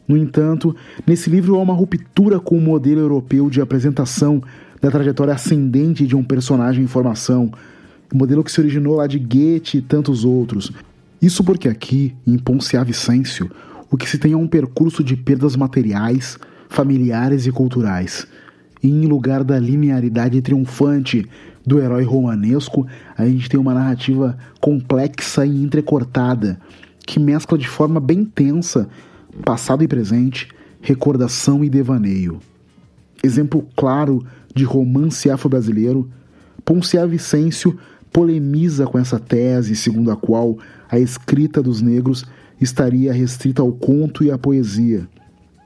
No 0.07 0.15
entanto, 0.15 0.75
nesse 1.05 1.29
livro 1.29 1.55
há 1.55 1.61
uma 1.61 1.73
ruptura 1.73 2.39
com 2.39 2.57
o 2.57 2.61
modelo 2.61 3.01
europeu 3.01 3.49
de 3.49 3.59
apresentação 3.59 4.41
da 4.79 4.91
trajetória 4.91 5.33
ascendente 5.33 6.05
de 6.05 6.15
um 6.15 6.23
personagem 6.23 6.83
em 6.83 6.87
formação, 6.87 7.51
modelo 8.13 8.43
que 8.43 8.51
se 8.51 8.59
originou 8.59 8.95
lá 8.95 9.07
de 9.07 9.17
Goethe 9.17 9.79
e 9.79 9.81
tantos 9.81 10.23
outros. 10.23 10.71
Isso 11.21 11.43
porque 11.43 11.67
aqui, 11.67 12.13
em 12.27 12.37
Ponciá 12.37 12.83
Vicêncio, 12.83 13.49
o 13.89 13.97
que 13.97 14.07
se 14.07 14.19
tem 14.19 14.33
é 14.33 14.37
um 14.37 14.47
percurso 14.47 15.03
de 15.03 15.15
perdas 15.15 15.55
materiais, 15.55 16.37
familiares 16.69 17.47
e 17.47 17.51
culturais. 17.51 18.27
E 18.83 18.87
em 18.87 19.07
lugar 19.07 19.43
da 19.43 19.57
linearidade 19.57 20.41
triunfante 20.41 21.25
do 21.65 21.79
herói 21.79 22.03
romanesco, 22.03 22.85
a 23.17 23.25
gente 23.25 23.49
tem 23.49 23.59
uma 23.59 23.73
narrativa 23.73 24.37
complexa 24.59 25.45
e 25.45 25.63
entrecortada, 25.63 26.59
que 27.05 27.19
mescla 27.19 27.57
de 27.57 27.67
forma 27.67 27.99
bem 27.99 28.23
tensa 28.23 28.87
passado 29.43 29.83
e 29.83 29.87
presente, 29.87 30.47
recordação 30.81 31.63
e 31.63 31.69
devaneio. 31.69 32.39
Exemplo 33.23 33.67
claro 33.75 34.25
de 34.53 34.63
romance 34.63 35.29
afro-brasileiro, 35.29 36.09
Ponciá 36.63 37.05
Vicêncio 37.05 37.77
polemiza 38.11 38.85
com 38.85 38.97
essa 38.97 39.19
tese 39.19 39.75
segundo 39.75 40.09
a 40.09 40.15
qual 40.15 40.57
a 40.89 40.97
escrita 40.97 41.61
dos 41.61 41.81
negros 41.81 42.25
estaria 42.61 43.11
restrita 43.11 43.61
ao 43.61 43.73
conto 43.73 44.23
e 44.23 44.31
à 44.31 44.37
poesia. 44.37 45.07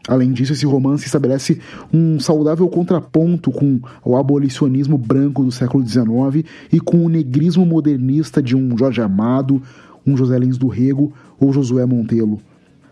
Além 0.09 0.31
disso, 0.31 0.53
esse 0.53 0.65
romance 0.65 1.05
estabelece 1.05 1.59
um 1.93 2.19
saudável 2.19 2.67
contraponto 2.67 3.51
com 3.51 3.79
o 4.03 4.17
abolicionismo 4.17 4.97
branco 4.97 5.43
do 5.43 5.51
século 5.51 5.87
XIX 5.87 6.43
e 6.73 6.79
com 6.79 7.05
o 7.05 7.09
negrismo 7.09 7.63
modernista 7.63 8.41
de 8.41 8.55
um 8.55 8.75
Jorge 8.75 9.03
Amado, 9.03 9.61
um 10.03 10.17
José 10.17 10.39
Lins 10.39 10.57
do 10.57 10.67
Rego 10.67 11.13
ou 11.39 11.53
Josué 11.53 11.85
Montelo. 11.85 12.39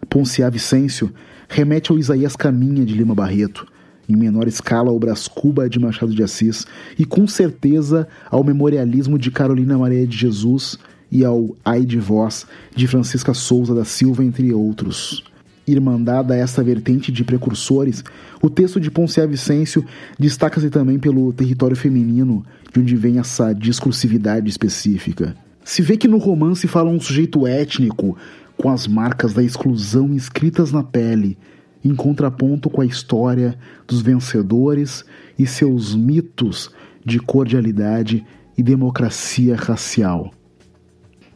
Ponciá 0.07 0.47
Vicêncio 0.47 1.11
remete 1.49 1.91
ao 1.91 1.97
Isaías 1.97 2.35
Caminha 2.35 2.85
de 2.85 2.93
Lima 2.93 3.15
Barreto, 3.15 3.65
em 4.07 4.15
menor 4.15 4.47
escala 4.47 4.91
ao 4.91 4.99
Brás 4.99 5.27
Cuba 5.27 5.67
de 5.67 5.79
Machado 5.79 6.13
de 6.13 6.21
Assis 6.21 6.67
e 6.99 7.03
com 7.03 7.27
certeza 7.27 8.07
ao 8.29 8.43
memorialismo 8.43 9.17
de 9.17 9.31
Carolina 9.31 9.75
Maria 9.75 10.05
de 10.05 10.15
Jesus 10.15 10.77
e 11.11 11.25
ao 11.25 11.55
Ai 11.65 11.83
de 11.83 11.97
Voz 11.97 12.45
de 12.75 12.85
Francisca 12.85 13.33
Souza 13.33 13.73
da 13.73 13.85
Silva, 13.85 14.23
entre 14.23 14.53
outros. 14.53 15.23
Irmandada 15.67 16.33
a 16.33 16.37
esta 16.37 16.63
vertente 16.63 17.11
de 17.11 17.25
precursores, 17.25 18.01
o 18.41 18.49
texto 18.49 18.79
de 18.79 18.89
Ponciá 18.89 19.25
Vicêncio 19.25 19.83
destaca-se 20.17 20.69
também 20.69 20.97
pelo 20.97 21.33
território 21.33 21.75
feminino, 21.75 22.45
de 22.73 22.79
onde 22.79 22.95
vem 22.95 23.19
essa 23.19 23.51
discursividade 23.51 24.49
específica. 24.49 25.35
Se 25.65 25.81
vê 25.81 25.97
que 25.97 26.07
no 26.07 26.17
romance 26.17 26.65
fala 26.67 26.89
um 26.89 27.01
sujeito 27.01 27.45
étnico, 27.45 28.15
com 28.55 28.69
as 28.69 28.87
marcas 28.87 29.33
da 29.33 29.43
exclusão 29.43 30.15
escritas 30.15 30.71
na 30.71 30.81
pele, 30.81 31.37
em 31.83 31.93
contraponto 31.93 32.69
com 32.69 32.81
a 32.81 32.85
história 32.85 33.57
dos 33.85 34.01
vencedores 34.01 35.03
e 35.37 35.45
seus 35.45 35.93
mitos 35.93 36.71
de 37.05 37.19
cordialidade 37.19 38.25
e 38.57 38.63
democracia 38.63 39.55
racial. 39.55 40.31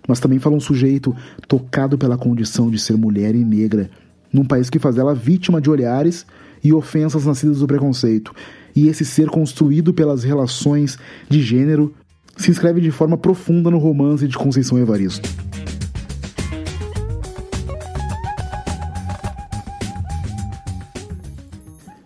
Mas 0.08 0.20
também 0.20 0.40
fala 0.40 0.56
um 0.56 0.60
sujeito 0.60 1.16
tocado 1.48 1.98
pela 1.98 2.18
condição 2.18 2.72
de 2.72 2.80
ser 2.80 2.98
mulher 2.98 3.36
e 3.36 3.44
negra, 3.44 3.90
num 4.32 4.46
país 4.46 4.70
que 4.70 4.80
faz 4.80 4.96
dela 4.96 5.14
vítima 5.14 5.60
de 5.60 5.70
olhares 5.70 6.26
e 6.64 6.74
ofensas 6.74 7.26
nascidas 7.26 7.60
do 7.60 7.68
preconceito. 7.68 8.34
E 8.76 8.88
esse 8.88 9.04
ser 9.04 9.28
construído 9.30 9.94
pelas 9.94 10.24
relações 10.24 10.98
de 11.30 11.42
gênero 11.42 11.94
se 12.38 12.50
inscreve 12.50 12.80
de 12.80 12.92
forma 12.92 13.18
profunda 13.18 13.70
no 13.70 13.78
romance 13.78 14.28
de 14.28 14.38
Conceição 14.38 14.78
Evaristo. 14.78 15.30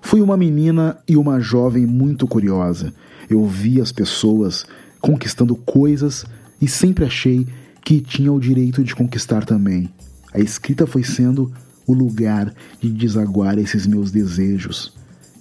Fui 0.01 0.21
uma 0.21 0.37
menina 0.37 0.97
e 1.07 1.17
uma 1.17 1.39
jovem 1.39 1.85
muito 1.85 2.25
curiosa. 2.25 2.93
Eu 3.29 3.45
vi 3.45 3.81
as 3.81 3.91
pessoas 3.91 4.65
conquistando 5.01 5.55
coisas 5.55 6.25
e 6.61 6.67
sempre 6.67 7.05
achei 7.05 7.45
que 7.83 7.99
tinha 7.99 8.31
o 8.31 8.39
direito 8.39 8.83
de 8.83 8.95
conquistar 8.95 9.45
também. 9.45 9.89
A 10.33 10.39
escrita 10.39 10.87
foi 10.87 11.03
sendo 11.03 11.51
o 11.87 11.93
lugar 11.93 12.53
de 12.81 12.89
desaguar 12.89 13.57
esses 13.57 13.85
meus 13.85 14.11
desejos 14.11 14.93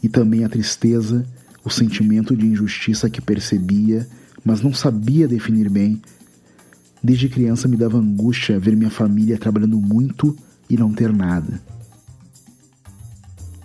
e 0.03 0.09
também 0.09 0.45
a 0.45 0.49
tristeza, 0.49 1.25
o 1.65 1.71
sentimento 1.71 2.37
de 2.37 2.47
injustiça 2.47 3.09
que 3.09 3.21
percebia, 3.21 4.07
mas 4.45 4.61
não 4.61 4.75
sabia 4.75 5.27
definir 5.27 5.71
bem. 5.71 6.03
Desde 7.03 7.29
criança 7.29 7.67
me 7.67 7.77
dava 7.77 7.99
angústia 7.99 8.59
ver 8.59 8.77
minha 8.77 8.91
família 8.91 9.39
trabalhando 9.39 9.81
muito 9.81 10.37
e 10.69 10.77
não 10.77 10.93
ter 10.93 11.13
nada. 11.13 11.61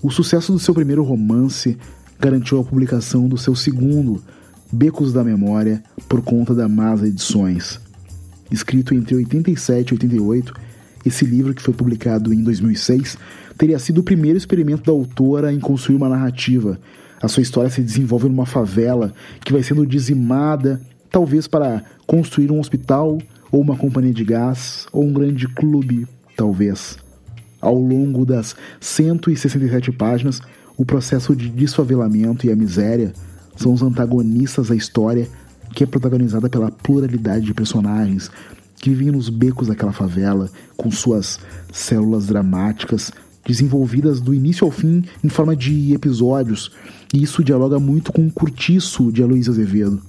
O 0.01 0.09
sucesso 0.09 0.53
do 0.53 0.59
seu 0.59 0.73
primeiro 0.73 1.03
romance 1.03 1.77
garantiu 2.17 2.59
a 2.59 2.63
publicação 2.63 3.27
do 3.27 3.37
seu 3.37 3.53
segundo, 3.53 4.23
Becos 4.71 5.11
da 5.11 5.23
Memória, 5.23 5.83
por 6.07 6.21
conta 6.21 6.53
da 6.55 6.69
Mas 6.69 7.03
Edições. 7.03 7.81
Escrito 8.49 8.93
entre 8.93 9.15
87 9.15 9.89
e 9.89 9.93
88, 9.93 10.53
esse 11.09 11.25
livro, 11.25 11.53
que 11.53 11.61
foi 11.61 11.73
publicado 11.73 12.33
em 12.33 12.41
2006, 12.41 13.17
teria 13.57 13.77
sido 13.77 13.99
o 13.99 14.03
primeiro 14.03 14.37
experimento 14.37 14.83
da 14.83 14.91
autora 14.91 15.51
em 15.51 15.59
construir 15.59 15.97
uma 15.97 16.09
narrativa. 16.09 16.79
A 17.21 17.27
sua 17.27 17.43
história 17.43 17.69
se 17.69 17.81
desenvolve 17.81 18.29
numa 18.29 18.45
favela 18.45 19.13
que 19.43 19.51
vai 19.51 19.61
sendo 19.61 19.85
dizimada, 19.85 20.79
talvez 21.11 21.47
para 21.47 21.83
construir 22.07 22.51
um 22.51 22.59
hospital, 22.59 23.19
ou 23.51 23.61
uma 23.61 23.75
companhia 23.75 24.13
de 24.13 24.23
gás, 24.23 24.87
ou 24.91 25.03
um 25.03 25.11
grande 25.11 25.47
clube, 25.47 26.07
talvez. 26.37 26.97
Ao 27.59 27.75
longo 27.75 28.25
das 28.25 28.55
167 28.79 29.91
páginas, 29.91 30.41
o 30.77 30.85
processo 30.85 31.35
de 31.35 31.49
desfavelamento 31.49 32.47
e 32.47 32.51
a 32.51 32.55
miséria 32.55 33.11
são 33.57 33.73
os 33.73 33.81
antagonistas 33.81 34.69
da 34.69 34.75
história, 34.75 35.27
que 35.73 35.83
é 35.83 35.87
protagonizada 35.87 36.49
pela 36.49 36.71
pluralidade 36.71 37.45
de 37.45 37.53
personagens 37.53 38.31
que 38.79 38.89
vivem 38.89 39.11
nos 39.11 39.29
becos 39.29 39.67
daquela 39.67 39.91
favela, 39.91 40.49
com 40.77 40.89
suas 40.89 41.39
células 41.71 42.25
dramáticas, 42.25 43.11
desenvolvidas 43.45 44.21
do 44.21 44.33
início 44.33 44.65
ao 44.65 44.71
fim 44.71 45.03
em 45.23 45.29
forma 45.29 45.55
de 45.55 45.93
episódios, 45.93 46.71
e 47.13 47.21
isso 47.21 47.43
dialoga 47.43 47.79
muito 47.79 48.11
com 48.11 48.25
o 48.25 48.31
Curtiço 48.31 49.11
de 49.11 49.23
Aloysio 49.23 49.51
Azevedo. 49.51 50.01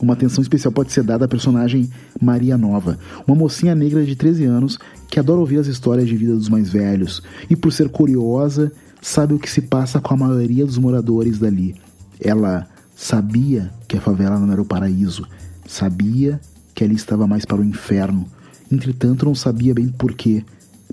Uma 0.00 0.14
atenção 0.14 0.42
especial 0.42 0.72
pode 0.72 0.90
ser 0.90 1.04
dada 1.04 1.26
à 1.26 1.28
personagem 1.28 1.88
Maria 2.20 2.58
Nova, 2.58 2.98
uma 3.24 3.36
mocinha 3.36 3.74
negra 3.74 4.04
de 4.04 4.16
13 4.16 4.44
anos 4.44 4.78
que 5.08 5.20
adora 5.20 5.38
ouvir 5.38 5.58
as 5.58 5.68
histórias 5.68 6.08
de 6.08 6.16
vida 6.16 6.34
dos 6.34 6.48
mais 6.48 6.70
velhos 6.70 7.22
e, 7.48 7.54
por 7.54 7.72
ser 7.72 7.88
curiosa, 7.88 8.72
sabe 9.00 9.34
o 9.34 9.38
que 9.38 9.48
se 9.48 9.62
passa 9.62 10.00
com 10.00 10.14
a 10.14 10.16
maioria 10.16 10.66
dos 10.66 10.76
moradores 10.76 11.38
dali. 11.38 11.76
Ela 12.18 12.66
sabia 12.96 13.70
que 13.86 13.96
a 13.96 14.00
favela 14.00 14.40
não 14.40 14.50
era 14.50 14.60
o 14.60 14.64
paraíso, 14.64 15.24
sabia 15.66 16.40
que 16.74 16.84
ali 16.84 16.94
estava 16.94 17.26
mais 17.26 17.44
para 17.44 17.60
o 17.60 17.64
inferno, 17.64 18.26
entretanto 18.70 19.26
não 19.26 19.34
sabia 19.34 19.74
bem 19.74 19.88
porquê, 19.88 20.44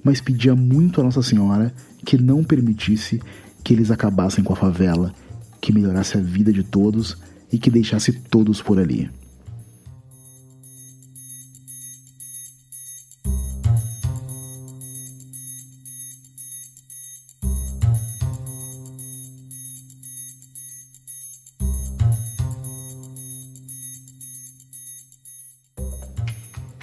mas 0.03 0.21
pedia 0.21 0.55
muito 0.55 1.01
a 1.01 1.03
Nossa 1.03 1.21
Senhora 1.21 1.73
que 2.05 2.17
não 2.17 2.43
permitisse 2.43 3.21
que 3.63 3.73
eles 3.73 3.91
acabassem 3.91 4.43
com 4.43 4.53
a 4.53 4.55
favela, 4.55 5.13
que 5.61 5.73
melhorasse 5.73 6.17
a 6.17 6.21
vida 6.21 6.51
de 6.51 6.63
todos 6.63 7.17
e 7.51 7.57
que 7.57 7.69
deixasse 7.69 8.13
todos 8.13 8.61
por 8.61 8.79
ali. 8.79 9.09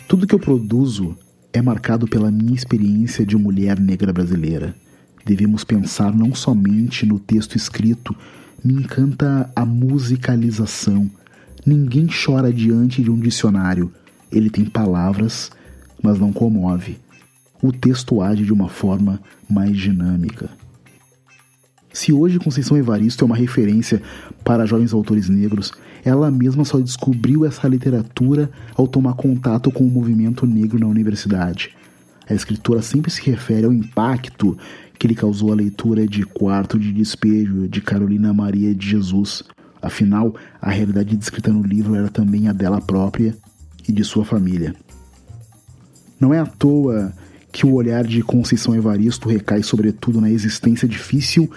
Tudo 0.08 0.24
que 0.24 0.34
eu 0.36 0.38
produzo 0.38 1.16
é 1.52 1.60
marcado 1.60 2.06
pela 2.06 2.30
minha 2.30 2.54
experiência 2.54 3.26
de 3.26 3.36
mulher 3.36 3.80
negra 3.80 4.12
brasileira. 4.12 4.72
Devemos 5.24 5.64
pensar 5.64 6.14
não 6.14 6.32
somente 6.32 7.04
no 7.04 7.18
texto 7.18 7.56
escrito, 7.56 8.14
me 8.64 8.74
encanta 8.74 9.50
a 9.54 9.66
musicalização. 9.66 11.10
Ninguém 11.66 12.06
chora 12.06 12.52
diante 12.52 13.02
de 13.02 13.10
um 13.10 13.18
dicionário. 13.18 13.92
Ele 14.30 14.48
tem 14.48 14.64
palavras, 14.64 15.50
mas 16.00 16.20
não 16.20 16.32
comove. 16.32 16.98
O 17.60 17.72
texto 17.72 18.22
age 18.22 18.44
de 18.44 18.52
uma 18.52 18.68
forma 18.68 19.20
mais 19.50 19.76
dinâmica. 19.76 20.48
Se 21.96 22.12
hoje 22.12 22.38
Conceição 22.38 22.76
Evaristo 22.76 23.24
é 23.24 23.26
uma 23.26 23.34
referência 23.34 24.02
para 24.44 24.66
jovens 24.66 24.92
autores 24.92 25.30
negros, 25.30 25.72
ela 26.04 26.30
mesma 26.30 26.62
só 26.62 26.78
descobriu 26.78 27.46
essa 27.46 27.66
literatura 27.66 28.50
ao 28.74 28.86
tomar 28.86 29.14
contato 29.14 29.70
com 29.70 29.82
o 29.82 29.90
movimento 29.90 30.46
negro 30.46 30.78
na 30.78 30.86
universidade. 30.86 31.74
A 32.28 32.34
escritora 32.34 32.82
sempre 32.82 33.10
se 33.10 33.22
refere 33.22 33.64
ao 33.64 33.72
impacto 33.72 34.58
que 34.98 35.08
lhe 35.08 35.14
causou 35.14 35.50
a 35.50 35.54
leitura 35.54 36.06
de 36.06 36.22
Quarto 36.22 36.78
de 36.78 36.92
Despejo 36.92 37.66
de 37.66 37.80
Carolina 37.80 38.30
Maria 38.30 38.74
de 38.74 38.90
Jesus. 38.90 39.42
Afinal, 39.80 40.36
a 40.60 40.70
realidade 40.70 41.16
descrita 41.16 41.50
no 41.50 41.62
livro 41.62 41.94
era 41.94 42.10
também 42.10 42.46
a 42.46 42.52
dela 42.52 42.78
própria 42.78 43.34
e 43.88 43.90
de 43.90 44.04
sua 44.04 44.22
família. 44.26 44.76
Não 46.20 46.34
é 46.34 46.40
à 46.40 46.44
toa 46.44 47.14
que 47.50 47.64
o 47.64 47.72
olhar 47.72 48.04
de 48.04 48.22
Conceição 48.22 48.76
Evaristo 48.76 49.30
recai 49.30 49.62
sobretudo 49.62 50.20
na 50.20 50.30
existência 50.30 50.86
difícil 50.86 51.50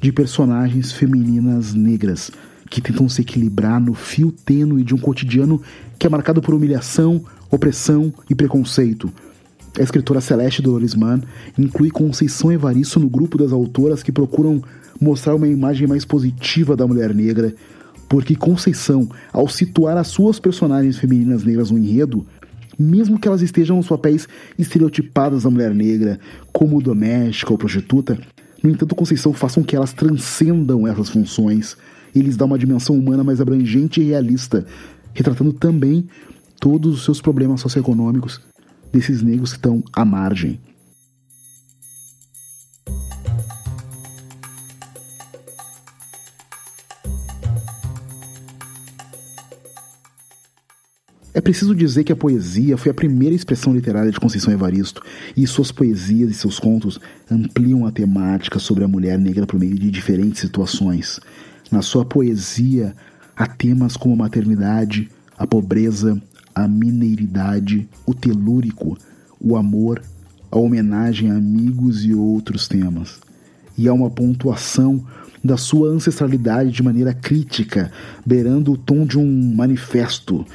de 0.00 0.12
personagens 0.12 0.92
femininas 0.92 1.74
negras 1.74 2.30
que 2.70 2.80
tentam 2.80 3.08
se 3.08 3.22
equilibrar 3.22 3.80
no 3.80 3.94
fio 3.94 4.32
tênue 4.32 4.82
de 4.82 4.94
um 4.94 4.98
cotidiano 4.98 5.60
que 5.98 6.06
é 6.06 6.10
marcado 6.10 6.42
por 6.42 6.54
humilhação, 6.54 7.24
opressão 7.50 8.12
e 8.28 8.34
preconceito. 8.34 9.10
A 9.78 9.82
escritora 9.82 10.20
Celeste 10.20 10.62
Dolores 10.62 10.94
Mann 10.94 11.20
inclui 11.58 11.90
Conceição 11.90 12.50
Evaristo 12.50 12.98
no 12.98 13.08
grupo 13.08 13.38
das 13.38 13.52
autoras 13.52 14.02
que 14.02 14.10
procuram 14.10 14.62
mostrar 15.00 15.34
uma 15.34 15.48
imagem 15.48 15.86
mais 15.86 16.04
positiva 16.04 16.74
da 16.74 16.86
mulher 16.86 17.14
negra, 17.14 17.54
porque 18.08 18.34
Conceição, 18.34 19.08
ao 19.32 19.48
situar 19.48 19.96
as 19.96 20.08
suas 20.08 20.40
personagens 20.40 20.96
femininas 20.96 21.44
negras 21.44 21.70
no 21.70 21.78
enredo, 21.78 22.26
mesmo 22.78 23.18
que 23.18 23.28
elas 23.28 23.42
estejam 23.42 23.76
nos 23.76 23.88
papéis 23.88 24.28
estereotipados 24.58 25.42
da 25.42 25.50
mulher 25.50 25.74
negra, 25.74 26.18
como 26.52 26.82
doméstica 26.82 27.52
ou 27.52 27.58
prostituta, 27.58 28.18
no 28.66 28.72
entanto, 28.72 28.96
Conceição 28.96 29.32
faz 29.32 29.54
com 29.54 29.62
que 29.62 29.76
elas 29.76 29.92
transcendam 29.92 30.86
essas 30.86 31.08
funções 31.08 31.76
e 32.12 32.20
lhes 32.20 32.36
dá 32.36 32.44
uma 32.44 32.58
dimensão 32.58 32.96
humana 32.96 33.22
mais 33.22 33.40
abrangente 33.40 34.00
e 34.00 34.04
realista, 34.04 34.66
retratando 35.14 35.52
também 35.52 36.06
todos 36.60 36.94
os 36.94 37.04
seus 37.04 37.20
problemas 37.20 37.60
socioeconômicos 37.60 38.40
desses 38.92 39.22
negros 39.22 39.50
que 39.50 39.58
estão 39.58 39.84
à 39.92 40.04
margem. 40.04 40.58
É 51.36 51.40
preciso 51.42 51.74
dizer 51.74 52.02
que 52.02 52.12
a 52.14 52.16
poesia 52.16 52.78
foi 52.78 52.90
a 52.90 52.94
primeira 52.94 53.34
expressão 53.34 53.74
literária 53.74 54.10
de 54.10 54.18
Conceição 54.18 54.50
Evaristo, 54.54 55.02
e 55.36 55.46
suas 55.46 55.70
poesias 55.70 56.30
e 56.30 56.34
seus 56.34 56.58
contos 56.58 56.98
ampliam 57.30 57.84
a 57.84 57.92
temática 57.92 58.58
sobre 58.58 58.84
a 58.84 58.88
mulher 58.88 59.18
negra 59.18 59.46
por 59.46 59.60
meio 59.60 59.78
de 59.78 59.90
diferentes 59.90 60.40
situações. 60.40 61.20
Na 61.70 61.82
sua 61.82 62.06
poesia, 62.06 62.96
há 63.36 63.46
temas 63.46 63.98
como 63.98 64.14
a 64.14 64.16
maternidade, 64.16 65.10
a 65.36 65.46
pobreza, 65.46 66.18
a 66.54 66.66
mineiridade, 66.66 67.86
o 68.06 68.14
telúrico, 68.14 68.96
o 69.38 69.58
amor, 69.58 70.00
a 70.50 70.56
homenagem 70.56 71.30
a 71.30 71.36
amigos 71.36 72.02
e 72.02 72.14
outros 72.14 72.66
temas. 72.66 73.20
E 73.76 73.86
há 73.86 73.92
uma 73.92 74.08
pontuação 74.08 75.04
da 75.44 75.58
sua 75.58 75.90
ancestralidade 75.90 76.70
de 76.70 76.82
maneira 76.82 77.12
crítica, 77.12 77.92
beirando 78.24 78.72
o 78.72 78.78
tom 78.78 79.04
de 79.04 79.18
um 79.18 79.54
manifesto, 79.54 80.46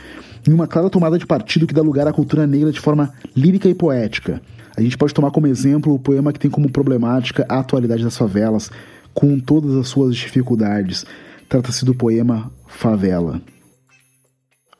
em 0.47 0.54
uma 0.54 0.67
clara 0.67 0.89
tomada 0.89 1.17
de 1.17 1.25
partido 1.25 1.67
que 1.67 1.73
dá 1.73 1.82
lugar 1.82 2.08
à 2.08 2.13
cultura 2.13 2.47
negra 2.47 2.71
de 2.71 2.80
forma 2.80 3.13
lírica 3.36 3.69
e 3.69 3.75
poética. 3.75 4.41
A 4.75 4.82
gente 4.82 4.97
pode 4.97 5.13
tomar 5.13 5.32
como 5.32 5.47
exemplo 5.47 5.93
o 5.93 5.99
poema 5.99 6.32
que 6.32 6.39
tem 6.39 6.49
como 6.49 6.71
problemática 6.71 7.45
a 7.49 7.60
atualidade 7.60 8.04
das 8.04 8.17
favelas, 8.17 8.71
com 9.13 9.39
todas 9.39 9.75
as 9.75 9.88
suas 9.89 10.15
dificuldades. 10.15 11.06
Trata-se 11.49 11.84
do 11.84 11.93
poema 11.93 12.51
Favela. 12.67 13.41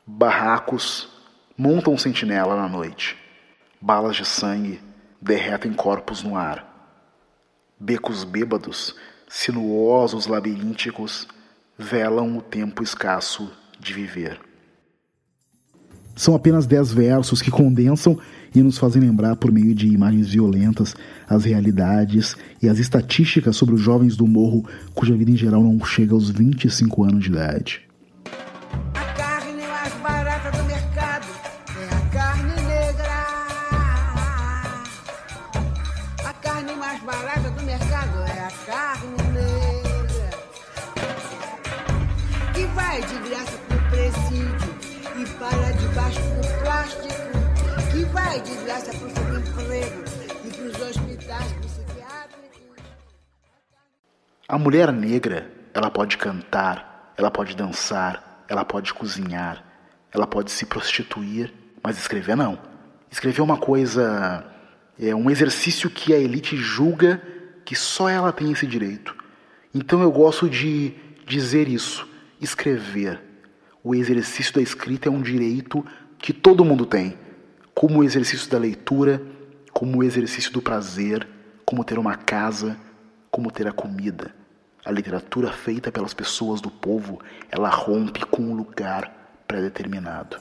Barracos 0.08 1.10
montam 1.58 1.98
sentinela 1.98 2.56
na 2.56 2.68
noite. 2.68 3.18
Balas 3.82 4.16
de 4.16 4.26
sangue 4.26 4.80
derretem 5.22 5.74
corpos 5.74 6.24
no 6.24 6.36
ar. 6.36 6.68
Becos 7.80 8.24
bêbados, 8.24 8.96
sinuosos 9.28 10.28
labirínticos, 10.28 11.28
velam 11.78 12.38
o 12.38 12.42
tempo 12.42 12.84
escasso 12.84 13.52
de 13.80 13.94
viver. 13.94 14.51
São 16.16 16.36
apenas 16.36 16.66
dez 16.68 16.92
versos 16.92 17.42
que 17.42 17.50
condensam 17.50 18.18
e 18.54 18.62
nos 18.62 18.78
fazem 18.78 19.02
lembrar, 19.02 19.36
por 19.38 19.52
meio 19.52 19.74
de 19.74 19.88
imagens 19.88 20.30
violentas, 20.30 20.96
as 21.28 21.46
realidades 21.46 22.36
e 22.62 22.68
as 22.68 22.80
estatísticas 22.80 23.56
sobre 23.56 23.76
os 23.76 23.82
jovens 23.82 24.16
do 24.18 24.28
morro 24.28 24.66
cuja 24.94 25.16
vida 25.16 25.32
em 25.32 25.38
geral 25.38 25.64
não 25.64 25.84
chega 25.86 26.14
aos 26.14 26.30
25 26.30 27.04
anos 27.04 27.24
de 27.24 27.30
idade. 27.30 27.82
A 28.94 29.14
carne 29.14 29.64
mais 29.68 29.94
barata 29.96 30.52
do 30.58 30.64
mercado 30.66 31.28
é 31.80 31.96
a 31.96 32.02
carne 32.10 32.56
negra. 32.68 33.22
A 36.26 36.34
carne 36.34 36.76
mais 36.76 37.02
barata 37.04 37.50
do 37.52 37.64
mercado 37.64 38.20
é 38.20 38.40
a 38.40 38.52
carne 38.66 39.18
negra. 39.34 40.30
Que 42.54 42.66
vai 42.76 43.02
de 43.02 43.30
graça 43.30 43.58
pro 43.68 43.80
presídio 43.90 44.61
e 45.22 45.26
para 45.38 45.72
debaixo 45.74 46.20
do 46.20 46.64
plástico. 46.64 47.32
Que 47.92 48.06
vai 48.06 48.42
de 48.42 48.56
graça 48.64 48.92
pro 48.92 49.10
subemprego 49.10 50.04
e 50.46 50.50
pros 50.50 50.82
hospitais 50.82 51.52
psiquiátricos. 51.54 52.84
A 54.48 54.58
mulher 54.58 54.92
negra, 54.92 55.52
ela 55.74 55.92
pode 55.92 56.18
cantar, 56.18 57.14
ela 57.18 57.30
pode 57.30 57.56
dançar, 57.56 58.44
ela 58.48 58.66
pode 58.66 58.94
cozinhar, 58.94 59.64
ela 60.12 60.26
pode 60.26 60.52
se 60.52 60.66
prostituir, 60.66 61.54
mas 61.84 61.98
escrever 61.98 62.36
não. 62.36 62.58
Escrever 63.12 63.42
é 63.42 63.44
uma 63.44 63.58
coisa, 63.58 64.44
é 65.00 65.14
um 65.14 65.30
exercício 65.30 65.90
que 65.90 66.14
a 66.14 66.18
elite 66.18 66.58
julga 66.58 67.22
que 67.64 67.76
só 67.76 68.10
ela 68.10 68.32
tem 68.32 68.52
esse 68.52 68.66
direito. 68.66 69.16
Então 69.74 70.02
eu 70.02 70.12
gosto 70.12 70.50
de 70.50 70.94
dizer 71.28 71.68
isso, 71.68 72.08
escrever. 72.40 73.31
O 73.84 73.96
exercício 73.96 74.54
da 74.54 74.62
escrita 74.62 75.10
é 75.10 75.12
um 75.12 75.22
direito 75.22 75.84
que 76.20 76.32
todo 76.32 76.64
mundo 76.64 76.86
tem, 76.86 77.18
como 77.74 78.00
o 78.00 78.04
exercício 78.04 78.50
da 78.50 78.60
leitura, 78.60 79.22
como 79.74 79.98
o 79.98 80.04
exercício 80.04 80.52
do 80.52 80.62
prazer, 80.62 81.28
como 81.66 81.84
ter 81.84 81.98
uma 81.98 82.16
casa, 82.16 82.78
como 83.32 83.50
ter 83.50 83.68
a 83.68 83.72
comida. 83.72 84.36
A 84.86 84.92
literatura 84.92 85.52
feita 85.52 85.92
pelas 85.92 86.14
pessoas 86.14 86.62
do 86.62 86.70
povo, 86.70 87.20
ela 87.50 87.70
rompe 87.70 88.26
com 88.26 88.44
um 88.44 88.54
lugar 88.54 89.44
pré-determinado. 89.48 90.38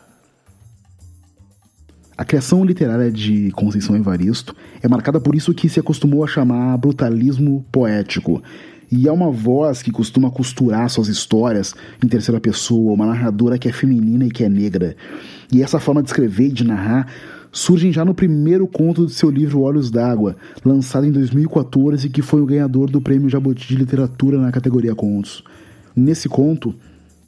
A 2.16 2.24
criação 2.24 2.62
literária 2.62 3.10
de 3.10 3.50
Conceição 3.52 3.96
Evaristo 3.96 4.54
é 4.82 4.88
marcada 4.88 5.18
por 5.18 5.34
isso 5.34 5.54
que 5.54 5.70
se 5.70 5.80
acostumou 5.80 6.22
a 6.22 6.26
chamar 6.26 6.76
brutalismo 6.76 7.64
poético. 7.72 8.42
E 8.90 9.06
é 9.06 9.12
uma 9.12 9.30
voz 9.30 9.82
que 9.82 9.90
costuma 9.90 10.30
costurar 10.30 10.88
suas 10.90 11.08
histórias 11.08 11.74
em 12.02 12.08
terceira 12.08 12.40
pessoa, 12.40 12.92
uma 12.92 13.06
narradora 13.06 13.58
que 13.58 13.68
é 13.68 13.72
feminina 13.72 14.26
e 14.26 14.30
que 14.30 14.42
é 14.42 14.48
negra. 14.48 14.96
E 15.52 15.62
essa 15.62 15.78
forma 15.78 16.02
de 16.02 16.08
escrever 16.08 16.48
e 16.48 16.52
de 16.52 16.64
narrar 16.64 17.06
surgem 17.52 17.92
já 17.92 18.04
no 18.04 18.14
primeiro 18.14 18.66
conto 18.66 19.06
de 19.06 19.12
seu 19.12 19.30
livro 19.30 19.60
Olhos 19.60 19.90
d'Água, 19.90 20.36
lançado 20.64 21.06
em 21.06 21.12
2014 21.12 22.06
e 22.06 22.10
que 22.10 22.22
foi 22.22 22.40
o 22.40 22.46
ganhador 22.46 22.90
do 22.90 23.00
Prêmio 23.00 23.28
Jabuti 23.28 23.68
de 23.68 23.76
Literatura 23.76 24.38
na 24.38 24.52
categoria 24.52 24.94
Contos. 24.94 25.44
Nesse 25.94 26.28
conto, 26.28 26.74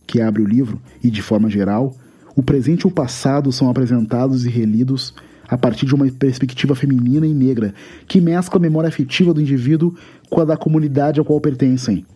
que 0.06 0.20
abre 0.20 0.42
o 0.42 0.46
livro, 0.46 0.80
e 1.02 1.10
de 1.10 1.22
forma 1.22 1.48
geral, 1.48 1.96
o 2.34 2.42
presente 2.42 2.82
e 2.82 2.86
o 2.86 2.90
passado 2.90 3.52
são 3.52 3.68
apresentados 3.68 4.44
e 4.44 4.48
relidos 4.48 5.14
a 5.52 5.58
partir 5.58 5.84
de 5.84 5.94
uma 5.94 6.10
perspectiva 6.10 6.74
feminina 6.74 7.26
e 7.26 7.34
negra, 7.34 7.74
que 8.08 8.22
mescla 8.22 8.58
a 8.58 8.62
memória 8.62 8.88
afetiva 8.88 9.34
do 9.34 9.40
indivíduo 9.40 9.94
com 10.30 10.40
a 10.40 10.46
da 10.46 10.56
comunidade 10.56 11.20
ao 11.20 11.26
qual 11.26 11.38
pertencem. 11.42 12.06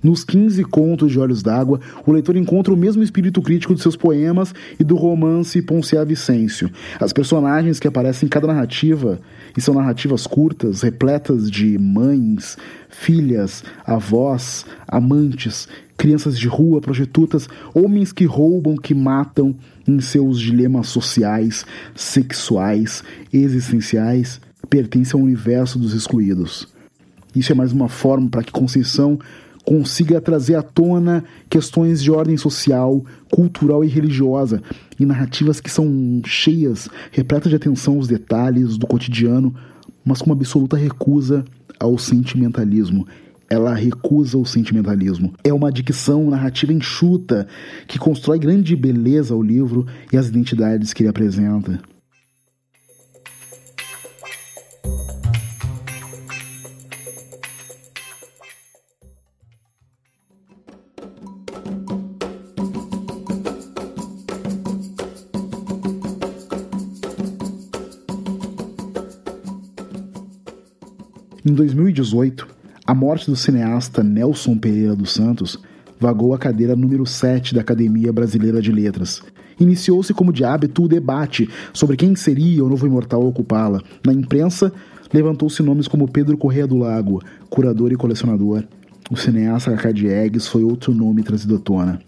Nos 0.00 0.22
15 0.22 0.62
contos 0.64 1.10
de 1.10 1.18
Olhos 1.18 1.42
d'Água, 1.42 1.80
o 2.06 2.12
leitor 2.12 2.36
encontra 2.36 2.72
o 2.72 2.76
mesmo 2.76 3.02
espírito 3.02 3.42
crítico 3.42 3.74
de 3.74 3.82
seus 3.82 3.96
poemas 3.96 4.54
e 4.78 4.84
do 4.84 4.94
romance 4.94 5.60
Ponciá 5.60 6.04
Vicêncio. 6.04 6.70
As 7.00 7.12
personagens 7.12 7.80
que 7.80 7.88
aparecem 7.88 8.26
em 8.26 8.30
cada 8.30 8.46
narrativa, 8.46 9.20
e 9.56 9.60
são 9.60 9.74
narrativas 9.74 10.24
curtas, 10.24 10.82
repletas 10.82 11.50
de 11.50 11.76
mães, 11.78 12.56
filhas, 12.88 13.64
avós, 13.84 14.64
amantes, 14.86 15.68
crianças 15.96 16.38
de 16.38 16.46
rua, 16.46 16.80
prostitutas, 16.80 17.48
homens 17.74 18.12
que 18.12 18.24
roubam, 18.24 18.76
que 18.76 18.94
matam 18.94 19.56
em 19.86 19.98
seus 20.00 20.38
dilemas 20.38 20.86
sociais, 20.86 21.66
sexuais, 21.96 23.02
existenciais, 23.32 24.40
pertencem 24.70 25.18
ao 25.18 25.26
universo 25.26 25.76
dos 25.76 25.92
excluídos. 25.92 26.68
Isso 27.34 27.50
é 27.50 27.54
mais 27.54 27.72
uma 27.72 27.88
forma 27.88 28.28
para 28.28 28.44
que 28.44 28.52
Conceição 28.52 29.18
consiga 29.68 30.18
trazer 30.18 30.54
à 30.54 30.62
tona 30.62 31.22
questões 31.50 32.02
de 32.02 32.10
ordem 32.10 32.38
social, 32.38 33.04
cultural 33.30 33.84
e 33.84 33.86
religiosa, 33.86 34.62
em 34.98 35.04
narrativas 35.04 35.60
que 35.60 35.70
são 35.70 36.22
cheias, 36.24 36.88
repletas 37.12 37.50
de 37.50 37.56
atenção 37.56 37.96
aos 37.96 38.08
detalhes 38.08 38.78
do 38.78 38.86
cotidiano, 38.86 39.54
mas 40.02 40.22
com 40.22 40.30
uma 40.30 40.34
absoluta 40.34 40.74
recusa 40.74 41.44
ao 41.78 41.98
sentimentalismo. 41.98 43.06
Ela 43.50 43.74
recusa 43.74 44.38
o 44.38 44.46
sentimentalismo. 44.46 45.34
É 45.44 45.52
uma 45.52 45.70
dicção 45.70 46.30
narrativa 46.30 46.72
enxuta 46.72 47.46
que 47.86 47.98
constrói 47.98 48.38
grande 48.38 48.74
beleza 48.74 49.34
ao 49.34 49.42
livro 49.42 49.86
e 50.10 50.16
as 50.16 50.28
identidades 50.28 50.94
que 50.94 51.02
ele 51.02 51.10
apresenta. 51.10 51.78
2018, 72.08 72.46
a 72.86 72.94
morte 72.94 73.30
do 73.30 73.36
cineasta 73.36 74.02
Nelson 74.02 74.56
Pereira 74.56 74.96
dos 74.96 75.12
Santos 75.12 75.58
vagou 76.00 76.32
a 76.32 76.38
cadeira 76.38 76.74
número 76.74 77.04
7 77.04 77.54
da 77.54 77.60
Academia 77.60 78.12
Brasileira 78.12 78.62
de 78.62 78.72
Letras. 78.72 79.22
Iniciou-se 79.60 80.14
como 80.14 80.32
de 80.32 80.44
hábito 80.44 80.84
o 80.84 80.88
debate 80.88 81.48
sobre 81.72 81.96
quem 81.96 82.14
seria 82.14 82.64
o 82.64 82.68
novo 82.68 82.86
imortal 82.86 83.22
a 83.22 83.26
ocupá-la. 83.26 83.82
Na 84.06 84.12
imprensa, 84.12 84.72
levantou-se 85.12 85.62
nomes 85.62 85.88
como 85.88 86.08
Pedro 86.08 86.38
Correia 86.38 86.66
do 86.66 86.78
Lago, 86.78 87.20
curador 87.50 87.92
e 87.92 87.96
colecionador. 87.96 88.64
O 89.10 89.16
cineasta 89.16 89.72
Cacá 89.72 89.90
Diegues 89.90 90.46
foi 90.46 90.62
outro 90.62 90.94
nome 90.94 91.22
trazido 91.22 91.56
à 91.56 91.58
tona. 91.58 92.00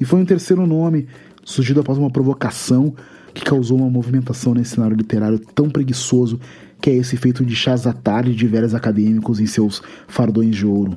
E 0.00 0.04
foi 0.04 0.20
um 0.20 0.24
terceiro 0.24 0.66
nome, 0.66 1.08
surgido 1.44 1.80
após 1.80 1.98
uma 1.98 2.10
provocação 2.10 2.94
que 3.34 3.44
causou 3.44 3.78
uma 3.78 3.90
movimentação 3.90 4.54
nesse 4.54 4.76
cenário 4.76 4.96
literário 4.96 5.38
tão 5.38 5.68
preguiçoso 5.68 6.40
que 6.80 6.90
é 6.90 6.94
esse 6.94 7.16
feito 7.16 7.44
de 7.44 7.54
chás 7.54 7.86
à 7.86 7.92
tarde 7.92 8.34
de 8.34 8.46
velhos 8.46 8.74
acadêmicos 8.74 9.40
em 9.40 9.46
seus 9.46 9.82
fardões 10.06 10.54
de 10.54 10.66
ouro. 10.66 10.96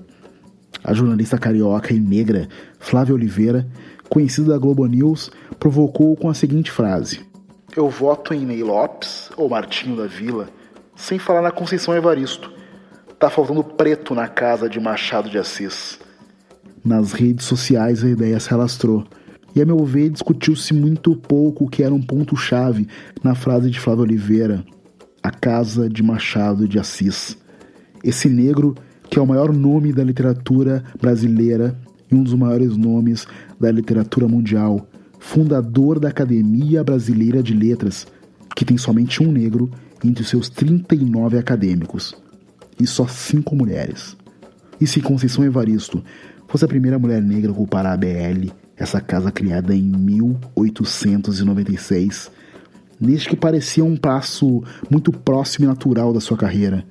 A 0.84 0.94
jornalista 0.94 1.38
carioca 1.38 1.94
e 1.94 2.00
negra 2.00 2.48
Flávia 2.80 3.15
Oliveira, 3.15 3.68
conhecida 4.08 4.50
da 4.50 4.58
Globo 4.58 4.86
News, 4.86 5.32
provocou 5.60 6.15
com 6.15 6.30
a 6.30 6.34
seguinte 6.34 6.72
frase: 6.72 7.22
Eu 7.76 7.89
voto 7.89 8.34
em 8.34 8.46
Ney 8.46 8.63
Lopes 8.63 9.30
ou 9.36 9.50
Martinho 9.50 9.98
da 9.98 10.08
Vila, 10.08 10.50
sem 10.96 11.20
falar 11.20 11.42
na 11.42 11.52
Conceição 11.52 11.96
Evaristo. 11.96 12.52
Tá 13.20 13.30
faltando 13.30 13.63
preto 13.63 14.15
na 14.15 14.28
casa 14.28 14.70
de 14.70 14.80
Machado 14.80 15.30
de 15.30 15.38
Assis. 15.38 16.00
Nas 16.84 17.12
redes 17.12 17.46
sociais 17.46 18.04
a 18.04 18.10
ideia 18.10 18.39
se 18.39 18.54
alastrou. 18.54 19.06
E 19.54 19.62
a 19.62 19.65
meu 19.65 19.84
ver, 19.84 20.10
discutiu-se 20.10 20.74
muito 20.74 21.15
pouco 21.15 21.65
o 21.65 21.70
que 21.70 21.84
era 21.84 21.94
um 21.94 22.02
ponto-chave 22.02 22.88
na 23.22 23.36
frase 23.36 23.70
de 23.70 23.80
Flávia 23.80 24.04
Oliveira, 24.04 24.63
a 25.21 25.32
Casa 25.32 25.89
de 25.89 26.01
Machado 26.01 26.67
de 26.67 26.79
Assis. 26.79 27.38
Esse 28.03 28.29
negro 28.29 28.75
que 29.10 29.17
é 29.17 29.21
o 29.21 29.27
maior 29.27 29.51
nome 29.51 29.91
da 29.91 30.03
literatura 30.03 30.84
brasileira 31.01 31.75
e 32.12 32.15
um 32.15 32.23
dos 32.23 32.34
maiores 32.34 32.77
nomes 32.77 33.27
da 33.60 33.71
literatura 33.71 34.27
mundial, 34.27 34.88
fundador 35.19 35.99
da 35.99 36.10
Academia 36.10 36.84
Brasileira 36.84 37.41
de 37.41 37.53
Letras, 37.53 38.05
que 38.55 38.63
tem 38.63 38.77
somente 38.77 39.23
um 39.23 39.32
negro 39.32 39.69
entre 40.03 40.23
os 40.23 40.29
seus 40.29 40.49
39 40.49 41.38
acadêmicos 41.38 42.15
e 42.79 42.88
só 42.88 43.05
cinco 43.08 43.55
mulheres. 43.55 44.15
E 44.79 44.88
se 44.88 45.01
Conceição 45.01 45.43
Evaristo 45.43 46.01
fosse 46.47 46.63
a 46.63 46.67
primeira 46.67 46.97
mulher 46.97 47.21
negra 47.21 47.49
a 47.49 47.53
ocupar 47.53 47.86
a 47.86 47.91
ABL, 47.93 48.53
essa 48.77 49.01
casa 49.01 49.32
criada 49.32 49.75
em 49.75 49.84
1896, 49.84 52.32
neste 52.99 53.29
que 53.29 53.35
parecia 53.35 53.83
um 53.83 53.95
passo 53.95 54.63
muito 54.89 55.12
próximo 55.12 55.65
e 55.65 55.67
natural 55.67 56.12
da 56.12 56.19
sua 56.19 56.38
carreira. 56.38 56.85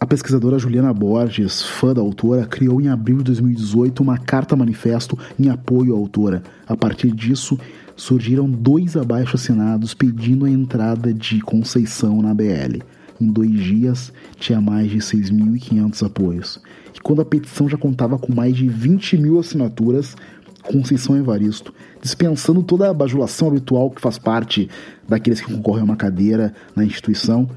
A 0.00 0.06
pesquisadora 0.06 0.58
Juliana 0.58 0.92
Borges, 0.92 1.62
fã 1.62 1.92
da 1.92 2.00
autora, 2.00 2.46
criou 2.46 2.80
em 2.80 2.88
abril 2.88 3.18
de 3.18 3.24
2018 3.24 4.02
uma 4.02 4.16
carta 4.16 4.56
manifesto 4.56 5.16
em 5.38 5.50
apoio 5.50 5.94
à 5.94 5.98
autora. 5.98 6.42
A 6.66 6.74
partir 6.74 7.12
disso, 7.12 7.58
surgiram 7.94 8.50
dois 8.50 8.96
abaixo-assinados 8.96 9.92
pedindo 9.92 10.46
a 10.46 10.50
entrada 10.50 11.12
de 11.12 11.40
Conceição 11.40 12.22
na 12.22 12.32
BL. 12.32 12.80
Em 13.20 13.30
dois 13.30 13.52
dias, 13.52 14.12
tinha 14.36 14.60
mais 14.60 14.90
de 14.90 14.98
6.500 14.98 16.06
apoios. 16.06 16.60
E 16.94 17.00
quando 17.00 17.20
a 17.20 17.24
petição 17.24 17.68
já 17.68 17.76
contava 17.76 18.18
com 18.18 18.34
mais 18.34 18.56
de 18.56 18.66
20 18.66 19.18
mil 19.18 19.38
assinaturas, 19.38 20.16
Conceição 20.62 21.16
Evaristo, 21.16 21.72
dispensando 22.02 22.62
toda 22.62 22.88
a 22.88 22.94
bajulação 22.94 23.48
habitual 23.48 23.90
que 23.90 24.00
faz 24.00 24.18
parte 24.18 24.68
daqueles 25.08 25.40
que 25.40 25.52
concorrem 25.52 25.82
a 25.82 25.84
uma 25.84 25.96
cadeira 25.96 26.54
na 26.74 26.84
instituição, 26.84 27.48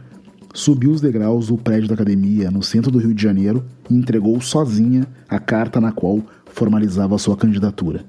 subiu 0.53 0.91
os 0.91 1.01
degraus 1.01 1.47
do 1.47 1.57
prédio 1.57 1.87
da 1.87 1.95
academia 1.95 2.51
no 2.51 2.61
centro 2.61 2.91
do 2.91 2.99
Rio 2.99 3.13
de 3.13 3.21
Janeiro 3.21 3.65
e 3.89 3.95
entregou 3.95 4.39
sozinha 4.39 5.07
a 5.27 5.39
carta 5.39 5.81
na 5.81 5.91
qual 5.91 6.21
formalizava 6.45 7.17
sua 7.17 7.35
candidatura. 7.35 8.05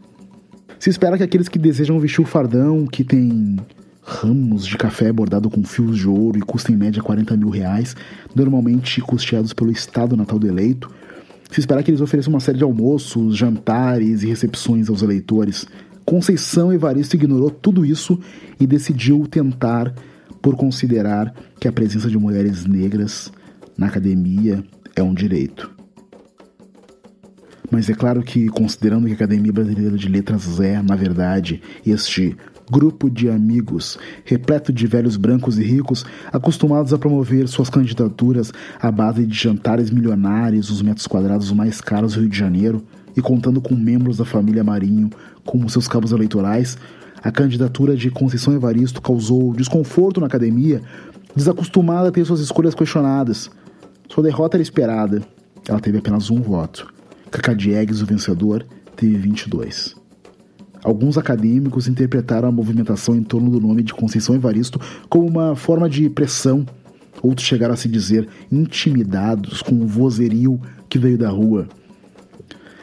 Se 0.79 0.91
espera 0.91 1.17
que 1.17 1.23
aqueles 1.23 1.49
que 1.49 1.59
desejam 1.59 1.99
vestir 1.99 2.21
o 2.21 2.27
fardão, 2.27 2.87
que 2.87 3.03
tem 3.03 3.57
ramos 4.03 4.67
de 4.67 4.77
café 4.77 5.11
bordado 5.11 5.49
com 5.49 5.65
fios 5.65 5.97
de 5.97 6.07
ouro 6.07 6.39
e 6.39 6.43
custa 6.43 6.71
em 6.71 6.77
média 6.77 7.03
40 7.03 7.37
mil 7.39 7.49
reais, 7.49 7.97
normalmente 8.35 9.01
custeados 9.01 9.55
pelo 9.55 9.71
Estado 9.71 10.15
Natal 10.15 10.39
do 10.39 10.47
eleito, 10.47 10.91
se 11.55 11.61
espera 11.61 11.85
que 11.85 11.91
eles 11.93 12.01
ofereçam 12.01 12.33
uma 12.33 12.41
série 12.41 12.59
de 12.59 12.65
almoços, 12.65 13.37
jantares 13.37 14.25
e 14.25 14.27
recepções 14.27 14.89
aos 14.89 15.03
eleitores. 15.03 15.65
Conceição 16.05 16.73
Evaristo 16.73 17.15
ignorou 17.15 17.49
tudo 17.49 17.87
isso 17.87 18.19
e 18.59 18.67
decidiu 18.67 19.25
tentar 19.29 19.95
por 20.43 20.57
considerar 20.57 21.33
que 21.61 21.69
a 21.69 21.73
presença 21.73 22.11
de 22.11 22.19
mulheres 22.19 22.67
negras 22.67 23.31
na 23.79 23.87
academia 23.87 24.65
é 24.97 25.03
um 25.05 25.15
direito. 25.15 25.71
Mas 27.71 27.89
é 27.89 27.95
claro 27.95 28.25
que, 28.25 28.49
considerando 28.49 29.07
que 29.07 29.13
a 29.13 29.15
Academia 29.15 29.53
Brasileira 29.53 29.97
de 29.97 30.09
Letras 30.09 30.59
é, 30.59 30.83
na 30.83 30.97
verdade, 30.97 31.63
este 31.87 32.37
grupo 32.71 33.11
de 33.11 33.29
amigos 33.29 33.99
repleto 34.25 34.73
de 34.73 34.87
velhos 34.87 35.17
brancos 35.17 35.59
e 35.59 35.63
ricos 35.63 36.05
acostumados 36.33 36.93
a 36.93 36.99
promover 36.99 37.47
suas 37.49 37.69
candidaturas 37.69 38.53
à 38.81 38.91
base 38.91 39.27
de 39.27 39.35
jantares 39.35 39.91
milionários, 39.91 40.71
os 40.71 40.83
metros 40.83 41.07
quadrados 41.07 41.53
mais 41.53 41.81
caros 41.81 42.15
do 42.15 42.21
Rio 42.21 42.29
de 42.29 42.39
Janeiro, 42.39 42.85
e 43.17 43.23
contando 43.23 43.61
com 43.61 43.75
membros 43.75 44.17
da 44.17 44.25
família 44.25 44.65
Marinho 44.65 45.11
como 45.45 45.69
seus 45.69 45.87
cabos 45.87 46.13
eleitorais, 46.13 46.77
a 47.23 47.31
candidatura 47.31 47.97
de 47.97 48.11
Conceição 48.11 48.55
Evaristo 48.55 49.01
causou 49.01 49.55
desconforto 49.55 50.21
na 50.21 50.27
academia, 50.27 50.83
desacostumada 51.35 52.09
a 52.09 52.13
ter 52.13 52.25
suas 52.25 52.41
escolhas 52.41 52.75
questionadas. 52.75 53.51
Sua 54.09 54.23
derrota 54.23 54.57
era 54.57 54.63
esperada. 54.63 55.23
Ela 55.67 55.81
teve 55.81 55.99
apenas 55.99 56.31
um 56.31 56.43
voto. 56.43 56.93
Cacá 57.31 57.55
Diegues, 57.55 58.03
o 58.03 58.07
vencedor, 58.07 58.67
teve 58.97 59.17
22. 59.17 60.04
Alguns 60.85 61.17
acadêmicos 61.17 61.89
interpretaram 61.89 62.47
a 62.47 62.53
movimentação 62.53 63.17
em 63.17 63.23
torno 63.23 63.51
do 63.51 63.59
nome 63.59 63.83
de 63.83 63.95
Conceição 63.95 64.35
Evaristo 64.35 64.79
como 65.09 65.27
uma 65.27 65.57
forma 65.57 65.89
de 65.89 66.11
pressão. 66.11 66.67
Outros 67.23 67.47
chegaram 67.47 67.73
a 67.73 67.77
se 67.77 67.89
dizer 67.89 68.29
intimidados 68.53 69.63
com 69.63 69.75
o 69.77 69.87
vozerio 69.87 70.61
que 70.91 70.99
veio 70.99 71.17
da 71.17 71.31
rua. 71.31 71.67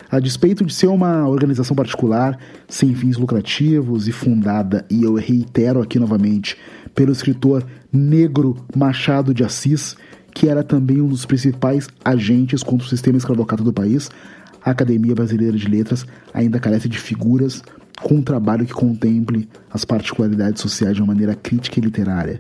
A 0.10 0.20
despeito 0.20 0.66
de 0.66 0.74
ser 0.74 0.88
uma 0.88 1.28
organização 1.28 1.76
particular, 1.76 2.38
sem 2.68 2.96
fins 2.96 3.18
lucrativos 3.18 4.08
e 4.08 4.12
fundada, 4.12 4.84
e 4.90 5.04
eu 5.04 5.14
reitero 5.14 5.80
aqui 5.80 6.00
novamente, 6.00 6.58
pelo 6.96 7.12
escritor 7.12 7.64
negro 7.94 8.58
Machado 8.76 9.32
de 9.32 9.44
Assis, 9.44 9.96
que 10.34 10.50
era 10.50 10.64
também 10.64 11.00
um 11.00 11.08
dos 11.08 11.24
principais 11.24 11.88
agentes 12.04 12.64
contra 12.64 12.86
o 12.86 12.90
sistema 12.90 13.18
escravocrata 13.18 13.64
do 13.64 13.72
país, 13.72 14.10
a 14.64 14.72
Academia 14.72 15.16
Brasileira 15.16 15.58
de 15.58 15.68
Letras 15.68 16.06
ainda 16.34 16.60
carece 16.60 16.90
de 16.90 16.98
figuras 16.98 17.64
com 18.04 18.16
um 18.16 18.22
trabalho 18.22 18.66
que 18.66 18.74
contemple 18.74 19.48
as 19.70 19.86
particularidades 19.86 20.62
sociais 20.62 20.96
de 20.96 21.02
uma 21.02 21.14
maneira 21.14 21.36
crítica 21.36 21.80
e 21.80 21.82
literária. 21.84 22.40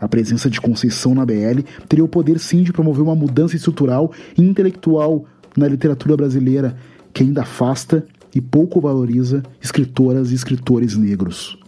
A 0.00 0.08
presença 0.08 0.48
de 0.48 0.60
Conceição 0.60 1.14
na 1.14 1.26
BL 1.26 1.62
teria 1.88 2.04
o 2.04 2.08
poder 2.08 2.38
sim 2.38 2.62
de 2.62 2.72
promover 2.72 3.02
uma 3.02 3.16
mudança 3.16 3.56
estrutural 3.56 4.12
e 4.36 4.42
intelectual 4.42 5.24
na 5.56 5.66
literatura 5.66 6.16
brasileira 6.16 6.76
que 7.12 7.22
ainda 7.22 7.42
afasta 7.42 8.06
e 8.34 8.40
pouco 8.40 8.80
valoriza 8.80 9.42
escritoras 9.60 10.30
e 10.30 10.34
escritores 10.34 10.96
negros. 10.96 11.58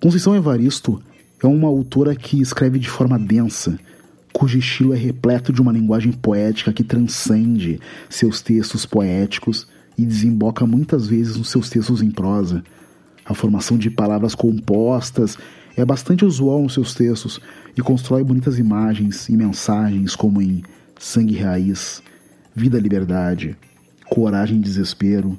Conceição 0.00 0.36
Evaristo 0.36 1.02
é 1.42 1.46
uma 1.48 1.66
autora 1.66 2.14
que 2.14 2.40
escreve 2.40 2.78
de 2.78 2.88
forma 2.88 3.18
densa, 3.18 3.76
cujo 4.36 4.58
estilo 4.58 4.92
é 4.92 4.98
repleto 4.98 5.50
de 5.50 5.62
uma 5.62 5.72
linguagem 5.72 6.12
poética 6.12 6.70
que 6.70 6.84
transcende 6.84 7.80
seus 8.06 8.42
textos 8.42 8.84
poéticos 8.84 9.66
e 9.96 10.04
desemboca 10.04 10.66
muitas 10.66 11.06
vezes 11.06 11.38
nos 11.38 11.48
seus 11.48 11.70
textos 11.70 12.02
em 12.02 12.10
prosa. 12.10 12.62
A 13.24 13.32
formação 13.32 13.78
de 13.78 13.88
palavras 13.88 14.34
compostas 14.34 15.38
é 15.74 15.82
bastante 15.86 16.22
usual 16.22 16.62
nos 16.62 16.74
seus 16.74 16.94
textos 16.94 17.40
e 17.74 17.80
constrói 17.80 18.22
bonitas 18.22 18.58
imagens 18.58 19.26
e 19.30 19.36
mensagens 19.38 20.14
como 20.14 20.42
em 20.42 20.62
Sangue 20.98 21.38
Raiz, 21.38 22.02
Vida 22.54 22.78
Liberdade, 22.78 23.56
Coragem 24.04 24.60
Desespero, 24.60 25.38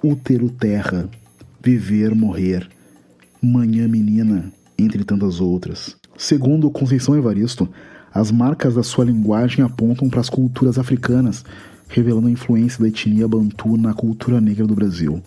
Útero 0.00 0.48
Terra, 0.48 1.10
Viver 1.60 2.14
Morrer, 2.14 2.68
Manhã 3.42 3.88
Menina, 3.88 4.52
entre 4.78 5.02
tantas 5.02 5.40
outras. 5.40 5.96
Segundo 6.16 6.70
Conceição 6.70 7.16
Evaristo, 7.16 7.68
as 8.14 8.30
marcas 8.30 8.74
da 8.74 8.82
sua 8.82 9.04
linguagem 9.04 9.64
apontam 9.64 10.08
para 10.08 10.20
as 10.20 10.28
culturas 10.28 10.78
africanas, 10.78 11.44
revelando 11.88 12.28
a 12.28 12.30
influência 12.30 12.80
da 12.80 12.88
etnia 12.88 13.26
bantu 13.26 13.76
na 13.76 13.94
cultura 13.94 14.40
negra 14.40 14.66
do 14.66 14.74
Brasil. 14.74 15.22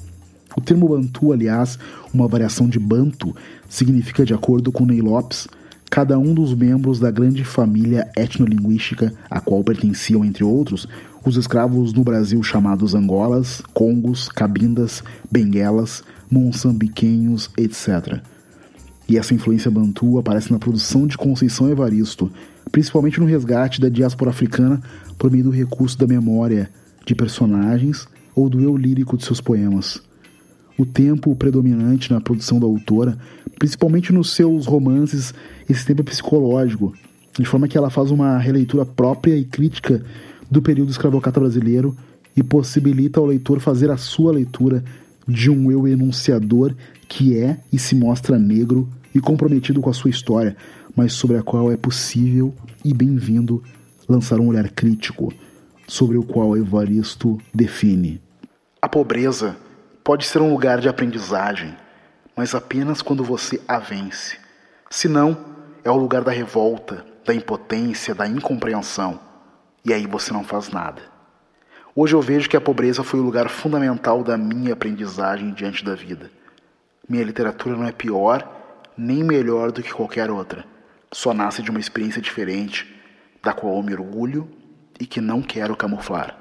O 0.56 0.62
termo 0.62 0.88
bantu, 0.88 1.34
aliás, 1.34 1.78
uma 2.14 2.28
variação 2.28 2.70
de 2.70 2.80
banto, 2.80 3.36
significa, 3.68 4.26
de 4.26 4.34
acordo 4.34 4.72
com 4.72 4.86
Ney 4.86 5.02
Lopes, 5.02 5.48
cada 5.90 6.18
um 6.18 6.34
dos 6.34 6.54
membros 6.54 7.00
da 7.00 7.12
grande 7.12 7.44
família 7.44 8.10
etnolinguística 8.16 9.14
a 9.30 9.40
qual 9.40 9.64
pertenciam, 9.64 10.24
entre 10.24 10.44
outros, 10.44 10.88
os 11.26 11.38
escravos 11.38 11.92
no 11.92 12.04
Brasil 12.04 12.42
chamados 12.44 12.94
Angolas, 12.94 13.62
Congos, 13.74 14.30
Cabindas, 14.30 15.04
Benguelas, 15.30 16.04
Moçambiquenhos, 16.30 17.50
etc. 17.58 18.22
E 19.10 19.18
essa 19.18 19.34
influência 19.34 19.70
bantu 19.70 20.18
aparece 20.18 20.52
na 20.52 20.60
produção 20.60 21.06
de 21.06 21.18
Conceição 21.18 21.70
Evaristo, 21.70 22.32
principalmente 22.72 23.20
no 23.20 23.26
resgate 23.26 23.80
da 23.80 23.90
diáspora 23.90 24.32
africana 24.32 24.82
por 25.18 25.32
meio 25.32 25.46
do 25.46 25.50
recurso 25.50 25.98
da 25.98 26.08
memória 26.08 26.70
de 27.06 27.16
personagens 27.16 28.08
ou 28.36 28.50
do 28.50 28.62
eu 28.62 28.76
lírico 28.76 29.18
de 29.18 29.26
seus 29.26 29.40
poemas. 29.40 30.02
O 30.78 30.86
tempo 30.86 31.36
predominante 31.36 32.12
na 32.12 32.20
produção 32.20 32.60
da 32.60 32.66
autora, 32.66 33.18
principalmente 33.58 34.12
nos 34.12 34.32
seus 34.32 34.66
romances, 34.66 35.34
esse 35.70 35.86
tempo 35.86 36.02
é 36.02 36.06
psicológico, 36.06 36.94
de 37.40 37.46
forma 37.46 37.68
que 37.68 37.78
ela 37.78 37.90
faz 37.90 38.12
uma 38.12 38.38
releitura 38.38 38.86
própria 38.86 39.36
e 39.38 39.46
crítica 39.46 40.04
do 40.52 40.62
período 40.62 40.92
escravocrata 40.92 41.40
brasileiro 41.40 41.96
e 42.36 42.44
possibilita 42.44 43.20
ao 43.20 43.26
leitor 43.26 43.60
fazer 43.62 43.90
a 43.90 43.98
sua 43.98 44.34
leitura 44.34 44.84
de 45.28 45.50
um 45.50 45.72
eu 45.72 45.88
enunciador 45.88 46.74
que 47.08 47.38
é 47.38 47.58
e 47.72 47.80
se 47.80 47.96
mostra 47.96 48.38
negro 48.38 48.88
e 49.14 49.20
comprometido 49.20 49.80
com 49.80 49.90
a 49.90 49.94
sua 49.94 50.10
história, 50.10 50.58
mas 50.96 51.14
sobre 51.14 51.38
a 51.38 51.44
qual 51.44 51.72
é 51.72 51.78
possível 51.78 52.54
e 52.84 52.94
bem-vindo 52.94 53.64
lançar 54.08 54.40
um 54.40 54.48
olhar 54.48 54.70
crítico, 54.70 55.34
sobre 55.88 56.18
o 56.18 56.24
qual 56.24 56.56
Evaristo 56.56 57.38
define. 57.54 58.22
A 58.82 58.88
pobreza 58.88 59.58
pode 60.04 60.26
ser 60.26 60.42
um 60.42 60.52
lugar 60.52 60.80
de 60.80 60.88
aprendizagem, 60.88 61.76
mas 62.36 62.56
apenas 62.56 63.02
quando 63.02 63.24
você 63.24 63.60
a 63.68 63.80
vence. 63.80 64.38
Senão, 64.90 65.38
é 65.84 65.92
o 65.92 65.98
lugar 65.98 66.24
da 66.24 66.32
revolta, 66.32 67.06
da 67.26 67.34
impotência, 67.34 68.16
da 68.16 68.28
incompreensão, 68.28 69.20
e 69.84 69.94
aí 69.94 70.08
você 70.08 70.32
não 70.32 70.44
faz 70.44 70.70
nada. 70.70 71.02
Hoje 71.96 72.16
eu 72.16 72.22
vejo 72.22 72.50
que 72.50 72.58
a 72.58 72.62
pobreza 72.62 73.04
foi 73.04 73.20
o 73.20 73.24
lugar 73.24 73.50
fundamental 73.50 74.24
da 74.24 74.38
minha 74.38 74.74
aprendizagem 74.74 75.54
diante 75.54 75.84
da 75.84 75.96
vida. 75.96 76.30
Minha 77.08 77.24
literatura 77.24 77.76
não 77.76 77.86
é 77.86 77.92
pior 77.92 78.52
nem 78.98 79.24
melhor 79.24 79.72
do 79.72 79.82
que 79.82 79.94
qualquer 79.94 80.30
outra. 80.30 80.66
Só 81.16 81.34
nasce 81.34 81.64
de 81.64 81.72
uma 81.72 81.80
experiência 81.80 82.22
diferente, 82.22 82.86
da 83.42 83.54
qual 83.54 83.78
eu 83.78 83.82
me 83.82 83.94
orgulho 83.94 84.50
e 85.00 85.06
que 85.06 85.22
não 85.22 85.42
quero 85.42 85.74
camuflar. 85.74 86.38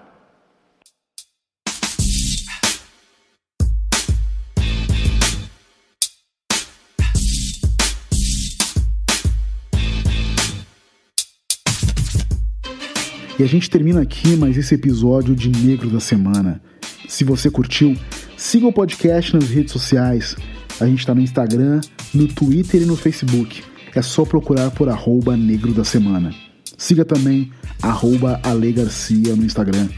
E 13.38 13.44
a 13.44 13.46
gente 13.46 13.70
termina 13.70 14.02
aqui 14.02 14.34
mais 14.34 14.56
esse 14.56 14.74
episódio 14.74 15.37
de 15.37 15.50
Negro 15.50 15.88
da 15.88 16.00
Semana. 16.00 16.60
Se 17.08 17.22
você 17.22 17.48
curtiu, 17.48 17.96
siga 18.37 18.66
o 18.66 18.72
podcast 18.72 19.34
nas 19.34 19.48
redes 19.48 19.72
sociais. 19.72 20.34
A 20.80 20.87
gente 20.87 20.98
está 20.98 21.14
no 21.14 21.20
Instagram, 21.20 21.80
no 22.12 22.26
Twitter 22.26 22.82
e 22.82 22.87
no 22.87 22.96
Facebook. 22.96 23.73
É 23.94 24.02
só 24.02 24.24
procurar 24.24 24.72
por 24.72 24.88
arroba 24.88 25.37
Negro 25.37 25.72
da 25.72 25.85
Semana. 25.85 26.35
Siga 26.76 27.04
também 27.04 27.52
arroba 27.80 28.40
Ale 28.42 28.72
Garcia 28.72 29.37
no 29.37 29.44
Instagram. 29.44 29.88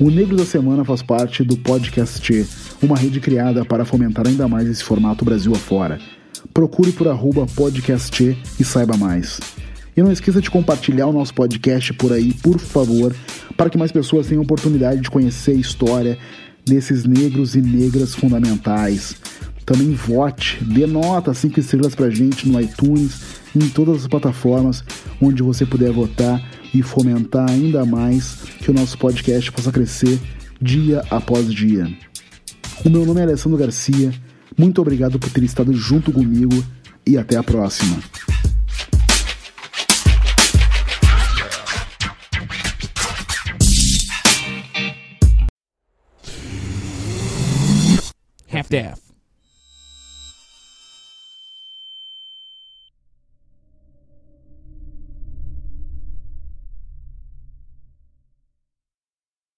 O 0.00 0.10
Negro 0.10 0.36
da 0.36 0.44
Semana 0.44 0.84
faz 0.84 1.00
parte 1.00 1.44
do 1.44 1.56
Podcast, 1.56 2.46
uma 2.82 2.96
rede 2.96 3.20
criada 3.20 3.64
para 3.64 3.84
fomentar 3.84 4.26
ainda 4.26 4.48
mais 4.48 4.66
esse 4.66 4.82
formato 4.82 5.24
Brasil 5.24 5.52
afora. 5.54 6.00
Procure 6.52 6.90
por 6.90 7.06
arroba 7.06 7.46
podcast 7.46 8.36
e 8.58 8.64
saiba 8.64 8.96
mais. 8.96 9.38
E 9.96 10.02
não 10.02 10.10
esqueça 10.10 10.40
de 10.40 10.50
compartilhar 10.50 11.06
o 11.06 11.12
nosso 11.12 11.32
podcast 11.32 11.92
por 11.92 12.12
aí, 12.12 12.32
por 12.32 12.58
favor, 12.58 13.14
para 13.56 13.70
que 13.70 13.78
mais 13.78 13.92
pessoas 13.92 14.26
tenham 14.26 14.42
oportunidade 14.42 15.02
de 15.02 15.10
conhecer 15.10 15.52
a 15.52 15.60
história 15.60 16.18
desses 16.64 17.04
negros 17.04 17.54
e 17.54 17.62
negras 17.62 18.12
fundamentais. 18.14 19.14
Também 19.64 19.92
vote, 19.92 20.62
dê 20.64 20.86
nota 20.86 21.32
5 21.32 21.60
estrelas 21.60 21.94
pra 21.94 22.10
gente 22.10 22.48
no 22.48 22.60
iTunes 22.60 23.20
em 23.54 23.68
todas 23.68 24.02
as 24.02 24.06
plataformas 24.08 24.84
onde 25.20 25.42
você 25.42 25.64
puder 25.64 25.92
votar 25.92 26.42
e 26.74 26.82
fomentar 26.82 27.48
ainda 27.50 27.84
mais 27.84 28.36
que 28.58 28.70
o 28.70 28.74
nosso 28.74 28.96
podcast 28.98 29.50
possa 29.52 29.72
crescer 29.72 30.18
dia 30.60 31.02
após 31.10 31.52
dia. 31.52 31.86
O 32.84 32.90
meu 32.90 33.04
nome 33.04 33.20
é 33.20 33.24
Alessandro 33.24 33.58
Garcia, 33.58 34.12
muito 34.56 34.80
obrigado 34.80 35.18
por 35.18 35.30
ter 35.30 35.44
estado 35.44 35.72
junto 35.74 36.12
comigo 36.12 36.64
e 37.06 37.16
até 37.16 37.36
a 37.36 37.42
próxima. 37.42 37.98
half-daff. 48.70 49.09